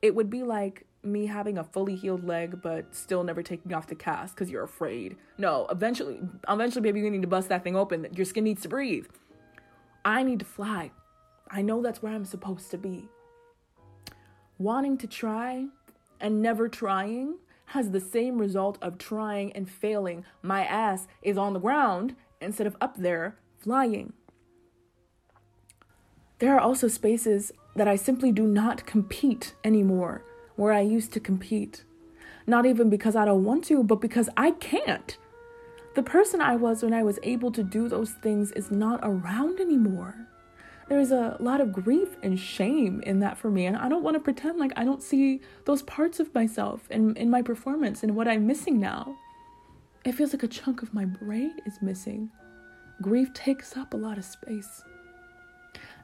It 0.01 0.15
would 0.15 0.31
be 0.31 0.45
like 0.45 0.87
me 1.03 1.27
having 1.27 1.59
a 1.59 1.65
fully 1.65 1.95
healed 1.95 2.25
leg 2.25 2.61
but 2.63 2.95
still 2.95 3.23
never 3.23 3.43
taking 3.43 3.73
off 3.73 3.87
the 3.87 3.95
cast 3.95 4.35
because 4.35 4.51
you're 4.51 4.65
afraid. 4.65 5.17
No, 5.39 5.67
eventually, 5.71 6.21
eventually, 6.49 6.83
baby, 6.83 7.01
you 7.01 7.11
need 7.11 7.23
to 7.23 7.29
bust 7.29 7.49
that 7.49 7.65
thing 7.65 7.77
open. 7.77 8.07
Your 8.13 8.25
skin 8.27 8.45
needs 8.45 8.63
to 8.63 8.69
breathe. 8.69 9.07
I 10.05 10.23
need 10.23 10.39
to 10.41 10.45
fly. 10.45 10.91
I 11.51 11.63
know 11.63 11.83
that's 11.83 12.03
where 12.03 12.13
I'm 12.13 12.25
supposed 12.25 12.71
to 12.73 12.79
be. 12.79 13.09
Wanting 14.59 14.99
to 14.99 15.07
try 15.07 15.67
and 16.21 16.43
never 16.43 16.69
trying 16.69 17.37
has 17.67 17.91
the 17.91 18.01
same 18.01 18.39
result 18.39 18.79
of 18.81 18.99
trying 18.99 19.53
and 19.53 19.69
failing. 19.69 20.25
My 20.43 20.65
ass 20.65 21.07
is 21.23 21.37
on 21.39 21.53
the 21.53 21.61
ground 21.61 22.17
instead 22.41 22.67
of 22.67 22.77
up 22.81 22.97
there 22.97 23.37
flying. 23.59 24.15
There 26.39 26.55
are 26.55 26.61
also 26.61 26.89
spaces 26.89 27.53
that 27.77 27.89
I 27.89 27.97
simply 27.97 28.33
do 28.33 28.47
not 28.47 28.87
compete 28.87 29.55
anymore 29.65 30.25
where 30.59 30.73
I 30.73 30.81
used 30.81 31.13
to 31.15 31.21
compete. 31.21 31.85
Not 32.47 32.67
even 32.67 32.91
because 32.91 33.17
I 33.17 33.25
don't 33.25 33.45
want 33.45 33.65
to, 33.65 33.83
but 33.83 34.01
because 34.01 34.29
I 34.37 34.51
can't. 34.51 35.17
The 35.95 36.03
person 36.03 36.41
I 36.41 36.57
was 36.57 36.83
when 36.83 36.93
I 36.93 37.03
was 37.03 37.19
able 37.23 37.51
to 37.53 37.63
do 37.63 37.89
those 37.89 38.13
things 38.23 38.53
is 38.53 38.71
not 38.71 39.01
around 39.03 39.61
anymore 39.61 40.29
there's 40.89 41.13
a 41.13 41.37
lot 41.39 41.61
of 41.61 41.73
grief 41.73 42.17
and 42.23 42.39
shame 42.39 43.03
in 43.03 43.21
that 43.21 43.37
for 43.37 43.51
me. 43.51 43.67
And 43.67 43.77
I 43.77 43.89
don't 43.89 44.03
want 44.03 44.15
to 44.15 44.21
pretend 44.21 44.59
like 44.59 44.73
I 44.77 44.85
don't 44.85 45.03
see 45.03 45.41
those 45.67 45.83
parts 45.83 46.19
of 46.19 46.35
myself 46.35 46.91
in, 46.91 47.15
in 47.17 47.31
my 47.31 47.43
performance 47.43 48.03
and 48.03 48.17
what 48.17 48.27
I'm 48.27 48.47
missing 48.47 48.81
now. 48.81 49.17
It 50.05 50.13
feels 50.13 50.33
like 50.33 50.43
a 50.43 50.49
chunk 50.49 50.83
of 50.83 50.95
my 50.95 51.05
brain 51.05 51.55
is 51.67 51.83
missing. 51.83 52.31
Grief 53.03 53.33
takes 53.35 53.77
up 53.77 53.93
a 53.93 53.97
lot 53.97 54.17
of 54.17 54.25
space. 54.25 54.83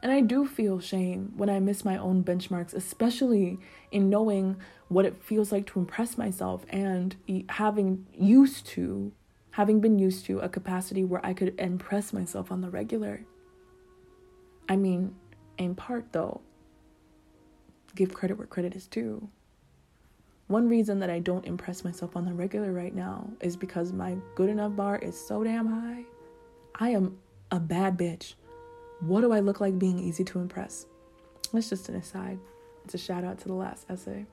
And 0.05 0.13
I 0.13 0.21
do 0.21 0.47
feel 0.47 0.81
shame 0.81 1.33
when 1.35 1.49
I 1.49 1.61
miss 1.61 1.83
my 1.83 1.97
own 1.97 2.23
benchmarks, 2.23 2.75
especially 2.75 3.59
in 3.91 4.11
knowing 4.11 4.57
what 4.89 5.07
it 5.07 5.23
feels 5.25 5.51
like 5.51 5.65
to 5.69 5.79
impress 5.79 6.19
myself 6.19 6.67
and 6.69 7.17
having 7.49 8.05
used 8.13 8.67
to, 8.67 9.13
having 9.53 9.81
been 9.81 9.99
used 9.99 10.27
to 10.27 10.41
a 10.41 10.49
capacity 10.51 11.05
where 11.05 11.25
I 11.25 11.33
could 11.33 11.59
impress 11.59 12.13
myself 12.13 12.53
on 12.53 12.61
the 12.61 12.69
regular. 12.69 13.25
I 14.69 14.77
mean, 14.77 15.15
in 15.57 15.75
part 15.75 16.13
though, 16.13 16.43
give 17.95 18.13
credit 18.13 18.37
where 18.37 18.47
credit 18.47 18.77
is 18.77 18.87
due. 18.87 19.31
One 20.49 20.69
reason 20.69 20.99
that 20.99 21.09
I 21.09 21.19
don't 21.19 21.47
impress 21.47 21.83
myself 21.83 22.15
on 22.15 22.27
the 22.27 22.35
regular 22.35 22.75
right 22.75 22.95
now 22.95 23.31
is 23.41 23.57
because 23.57 23.91
my 23.91 24.19
good 24.35 24.51
enough 24.51 24.77
bar 24.77 24.99
is 24.99 25.19
so 25.19 25.43
damn 25.43 25.67
high. 25.67 26.05
I 26.79 26.91
am 26.91 27.17
a 27.51 27.59
bad 27.59 27.97
bitch. 27.97 28.35
What 29.01 29.21
do 29.21 29.33
I 29.33 29.41
look 29.41 29.61
like 29.61 29.79
being 29.79 29.99
easy 29.99 30.25
to 30.25 30.39
impress? 30.39 30.87
That's 31.53 31.69
just 31.69 31.89
an 31.89 31.97
aside. 31.97 32.39
It's 32.85 32.95
a 32.95 32.99
shout 32.99 33.25
out 33.25 33.39
to 33.39 33.49
the 33.49 33.55
last 33.55 33.87
essay. 33.89 34.27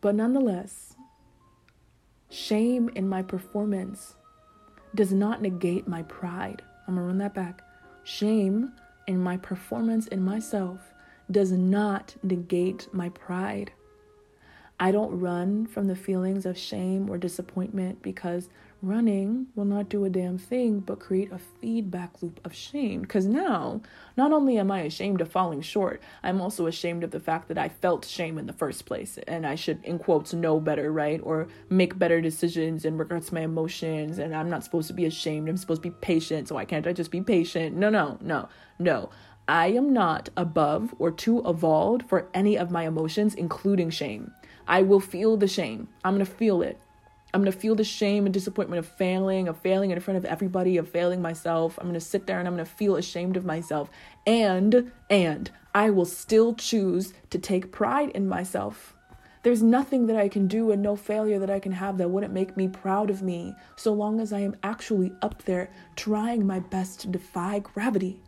But 0.00 0.14
nonetheless, 0.14 0.94
shame 2.30 2.90
in 2.94 3.08
my 3.08 3.22
performance 3.22 4.14
does 4.94 5.12
not 5.12 5.42
negate 5.42 5.86
my 5.86 6.02
pride. 6.04 6.62
I'm 6.86 6.94
gonna 6.94 7.06
run 7.06 7.18
that 7.18 7.34
back. 7.34 7.62
Shame 8.02 8.72
in 9.06 9.18
my 9.18 9.36
performance 9.36 10.06
in 10.06 10.22
myself 10.22 10.92
does 11.30 11.52
not 11.52 12.16
negate 12.22 12.88
my 12.92 13.08
pride. 13.10 13.72
I 14.78 14.92
don't 14.92 15.20
run 15.20 15.66
from 15.66 15.88
the 15.88 15.96
feelings 15.96 16.46
of 16.46 16.56
shame 16.56 17.10
or 17.10 17.18
disappointment 17.18 18.02
because 18.02 18.48
running 18.82 19.46
will 19.54 19.64
not 19.64 19.88
do 19.88 20.04
a 20.04 20.10
damn 20.10 20.38
thing 20.38 20.80
but 20.80 21.00
create 21.00 21.30
a 21.32 21.38
feedback 21.38 22.22
loop 22.22 22.40
of 22.44 22.54
shame. 22.54 23.02
Because 23.02 23.26
now, 23.26 23.80
not 24.16 24.32
only 24.32 24.58
am 24.58 24.70
I 24.70 24.80
ashamed 24.80 25.20
of 25.20 25.30
falling 25.30 25.60
short, 25.60 26.02
I'm 26.22 26.40
also 26.40 26.66
ashamed 26.66 27.04
of 27.04 27.10
the 27.10 27.20
fact 27.20 27.48
that 27.48 27.58
I 27.58 27.68
felt 27.68 28.04
shame 28.04 28.38
in 28.38 28.46
the 28.46 28.52
first 28.52 28.86
place. 28.86 29.18
And 29.26 29.46
I 29.46 29.54
should, 29.54 29.84
in 29.84 29.98
quotes, 29.98 30.32
know 30.32 30.60
better, 30.60 30.92
right? 30.92 31.20
Or 31.22 31.48
make 31.68 31.98
better 31.98 32.20
decisions 32.20 32.84
in 32.84 32.96
regards 32.96 33.28
to 33.28 33.34
my 33.34 33.42
emotions. 33.42 34.18
And 34.18 34.34
I'm 34.34 34.50
not 34.50 34.64
supposed 34.64 34.88
to 34.88 34.94
be 34.94 35.06
ashamed. 35.06 35.48
I'm 35.48 35.56
supposed 35.56 35.82
to 35.82 35.90
be 35.90 35.96
patient. 36.00 36.48
So 36.48 36.54
why 36.54 36.64
can't 36.64 36.86
I 36.86 36.92
just 36.92 37.10
be 37.10 37.20
patient? 37.20 37.76
No, 37.76 37.90
no, 37.90 38.18
no, 38.20 38.48
no. 38.78 39.10
I 39.48 39.68
am 39.68 39.92
not 39.92 40.28
above 40.36 40.94
or 40.98 41.10
too 41.10 41.42
evolved 41.44 42.08
for 42.08 42.28
any 42.32 42.56
of 42.56 42.70
my 42.70 42.86
emotions, 42.86 43.34
including 43.34 43.90
shame. 43.90 44.32
I 44.68 44.82
will 44.82 45.00
feel 45.00 45.36
the 45.36 45.48
shame. 45.48 45.88
I'm 46.04 46.14
going 46.14 46.24
to 46.24 46.30
feel 46.30 46.62
it. 46.62 46.80
I'm 47.32 47.42
going 47.42 47.52
to 47.52 47.58
feel 47.58 47.74
the 47.74 47.84
shame 47.84 48.26
and 48.26 48.34
disappointment 48.34 48.78
of 48.78 48.86
failing, 48.86 49.48
of 49.48 49.58
failing 49.58 49.90
in 49.90 50.00
front 50.00 50.18
of 50.18 50.24
everybody, 50.24 50.76
of 50.76 50.88
failing 50.88 51.22
myself. 51.22 51.78
I'm 51.78 51.84
going 51.84 51.94
to 51.94 52.00
sit 52.00 52.26
there 52.26 52.38
and 52.38 52.48
I'm 52.48 52.54
going 52.54 52.66
to 52.66 52.70
feel 52.70 52.96
ashamed 52.96 53.36
of 53.36 53.44
myself. 53.44 53.90
And, 54.26 54.90
and 55.08 55.50
I 55.74 55.90
will 55.90 56.04
still 56.04 56.54
choose 56.54 57.12
to 57.30 57.38
take 57.38 57.70
pride 57.70 58.10
in 58.10 58.26
myself. 58.26 58.94
There's 59.42 59.62
nothing 59.62 60.06
that 60.08 60.16
I 60.16 60.28
can 60.28 60.48
do 60.48 60.70
and 60.70 60.82
no 60.82 60.96
failure 60.96 61.38
that 61.38 61.50
I 61.50 61.60
can 61.60 61.72
have 61.72 61.96
that 61.98 62.10
wouldn't 62.10 62.34
make 62.34 62.56
me 62.56 62.68
proud 62.68 63.08
of 63.08 63.22
me, 63.22 63.54
so 63.76 63.92
long 63.92 64.20
as 64.20 64.32
I 64.34 64.40
am 64.40 64.56
actually 64.62 65.12
up 65.22 65.42
there 65.44 65.70
trying 65.96 66.46
my 66.46 66.58
best 66.58 67.00
to 67.00 67.08
defy 67.08 67.60
gravity. 67.60 68.20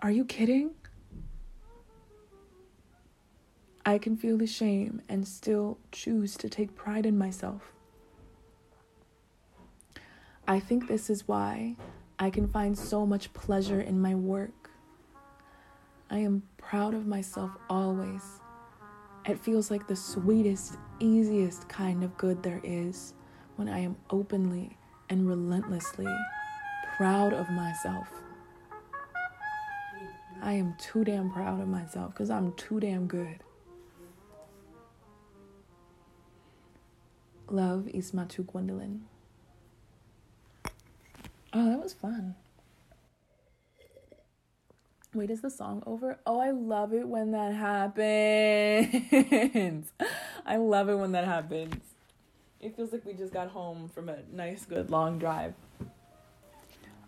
Are 0.00 0.10
you 0.10 0.24
kidding? 0.24 0.72
I 3.86 3.98
can 3.98 4.16
feel 4.16 4.38
the 4.38 4.46
shame 4.46 5.02
and 5.10 5.28
still 5.28 5.76
choose 5.92 6.36
to 6.38 6.48
take 6.48 6.74
pride 6.74 7.04
in 7.04 7.18
myself. 7.18 7.72
I 10.48 10.58
think 10.58 10.88
this 10.88 11.10
is 11.10 11.28
why 11.28 11.76
I 12.18 12.30
can 12.30 12.48
find 12.48 12.78
so 12.78 13.04
much 13.04 13.32
pleasure 13.34 13.80
in 13.80 14.00
my 14.00 14.14
work. 14.14 14.70
I 16.08 16.18
am 16.18 16.42
proud 16.56 16.94
of 16.94 17.06
myself 17.06 17.50
always. 17.68 18.22
It 19.26 19.38
feels 19.38 19.70
like 19.70 19.86
the 19.86 19.96
sweetest, 19.96 20.78
easiest 21.00 21.68
kind 21.68 22.04
of 22.04 22.16
good 22.16 22.42
there 22.42 22.60
is 22.64 23.12
when 23.56 23.68
I 23.68 23.80
am 23.80 23.96
openly 24.08 24.78
and 25.10 25.28
relentlessly 25.28 26.06
proud 26.96 27.34
of 27.34 27.50
myself. 27.50 28.08
I 30.42 30.54
am 30.54 30.74
too 30.78 31.04
damn 31.04 31.30
proud 31.30 31.60
of 31.60 31.68
myself 31.68 32.12
because 32.12 32.30
I'm 32.30 32.52
too 32.52 32.80
damn 32.80 33.06
good. 33.06 33.42
Love 37.48 37.88
Ismatu 37.94 38.46
Gwendolyn. 38.46 39.04
Oh, 41.52 41.70
that 41.70 41.80
was 41.80 41.92
fun. 41.92 42.34
Wait, 45.14 45.30
is 45.30 45.42
the 45.42 45.50
song 45.50 45.82
over? 45.86 46.18
Oh, 46.26 46.40
I 46.40 46.50
love 46.50 46.92
it 46.92 47.06
when 47.06 47.30
that 47.30 47.54
happens. 47.54 48.02
I 50.46 50.56
love 50.56 50.88
it 50.88 50.96
when 50.96 51.12
that 51.12 51.24
happens. 51.24 51.76
It 52.60 52.74
feels 52.74 52.92
like 52.92 53.04
we 53.04 53.12
just 53.12 53.32
got 53.32 53.48
home 53.48 53.88
from 53.88 54.08
a 54.08 54.18
nice, 54.32 54.64
good, 54.64 54.90
long 54.90 55.20
drive. 55.20 55.54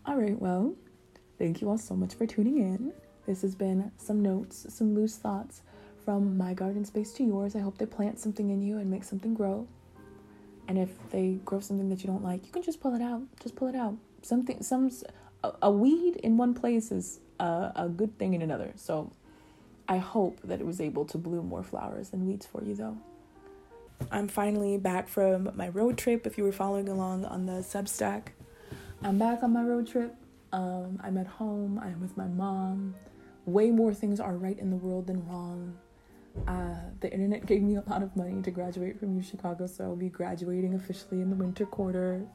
All 0.05 0.17
right, 0.17 0.41
well, 0.41 0.77
thank 1.39 1.61
you 1.61 1.69
all 1.69 1.79
so 1.79 1.97
much 1.97 2.15
for 2.15 2.27
tuning 2.27 2.59
in. 2.59 2.93
This 3.27 3.43
has 3.43 3.57
been 3.57 3.91
some 3.97 4.23
notes, 4.23 4.67
some 4.69 4.95
loose 4.95 5.17
thoughts 5.17 5.63
from 6.05 6.39
my 6.39 6.55
garden 6.55 6.85
space 6.85 7.13
to 7.15 7.25
yours. 7.25 7.57
I 7.57 7.61
hope 7.61 7.79
they 7.79 7.87
plant 7.87 8.21
something 8.21 8.51
in 8.51 8.63
you 8.63 8.79
and 8.79 8.89
make 8.89 9.03
something 9.03 9.35
grow. 9.35 9.67
And 10.69 10.79
if 10.79 10.91
they 11.11 11.39
grow 11.45 11.61
something 11.61 11.89
that 11.91 12.03
you 12.03 12.09
don't 12.09 12.25
like, 12.25 12.45
you 12.47 12.53
can 12.53 12.63
just 12.63 12.81
pull 12.81 12.95
it 12.95 13.03
out. 13.03 13.23
Just 13.41 13.57
pull 13.57 13.69
it 13.69 13.77
out. 13.77 13.97
Something, 14.23 14.63
some, 14.63 14.91
a, 15.45 15.53
a 15.63 15.71
weed 15.71 16.17
in 16.17 16.37
one 16.37 16.55
place 16.55 16.91
is 16.91 17.21
a, 17.39 17.73
a 17.77 17.89
good 17.89 18.19
thing 18.19 18.35
in 18.35 18.43
another. 18.43 18.73
So 18.77 19.13
I 19.89 19.99
hope 19.99 20.41
that 20.43 20.61
it 20.61 20.67
was 20.67 20.81
able 20.81 21.05
to 21.07 21.19
bloom 21.19 21.49
more 21.49 21.63
flowers 21.63 22.11
than 22.11 22.27
weeds 22.27 22.47
for 22.47 22.65
you, 22.65 22.75
though. 22.75 22.97
I'm 24.11 24.29
finally 24.29 24.77
back 24.77 25.09
from 25.09 25.51
my 25.55 25.69
road 25.69 25.97
trip. 25.97 26.27
If 26.27 26.37
you 26.37 26.45
were 26.45 26.53
following 26.53 26.89
along 26.89 27.25
on 27.25 27.47
the 27.47 27.61
Substack, 27.63 28.29
I'm 29.03 29.19
back 29.19 29.43
on 29.43 29.53
my 29.53 29.63
road 29.63 29.87
trip. 29.87 30.15
Um, 30.53 31.01
I'm 31.03 31.17
at 31.19 31.27
home. 31.27 31.79
I'm 31.83 32.01
with 32.01 32.17
my 32.17 32.27
mom. 32.27 32.95
Way 33.47 33.71
more 33.71 33.95
things 33.95 34.21
are 34.21 34.35
right 34.35 34.59
in 34.59 34.71
the 34.71 34.77
world 34.77 35.07
than 35.07 35.27
wrong. 35.29 35.79
Uh, 36.47 36.75
the 37.01 37.13
internet 37.13 37.47
gave 37.47 37.63
me 37.63 37.77
a 37.77 37.83
lot 37.89 38.03
of 38.03 38.15
money 38.17 38.41
to 38.43 38.51
graduate 38.51 38.99
from 38.99 39.17
U 39.17 39.23
Chicago, 39.23 39.67
so 39.67 39.85
I'll 39.85 39.97
be 39.97 40.09
graduating 40.09 40.75
officially 40.75 41.21
in 41.21 41.31
the 41.31 41.37
winter 41.37 41.67
quarter. 41.67 42.27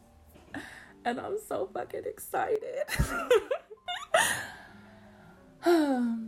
And 1.03 1.19
I'm 1.19 1.37
so 1.47 1.69
fucking 1.73 2.03
excited. 2.05 2.83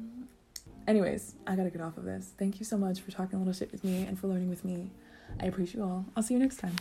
Anyways, 0.87 1.35
I 1.45 1.55
gotta 1.55 1.69
get 1.69 1.81
off 1.81 1.97
of 1.97 2.05
this. 2.05 2.33
Thank 2.37 2.59
you 2.59 2.65
so 2.65 2.77
much 2.77 3.01
for 3.01 3.11
talking 3.11 3.35
a 3.35 3.39
little 3.39 3.53
shit 3.53 3.71
with 3.71 3.83
me 3.83 4.05
and 4.05 4.19
for 4.19 4.27
learning 4.27 4.49
with 4.49 4.65
me. 4.65 4.91
I 5.39 5.45
appreciate 5.45 5.77
you 5.77 5.83
all. 5.83 6.05
I'll 6.15 6.23
see 6.23 6.33
you 6.33 6.39
next 6.39 6.57
time. 6.57 6.75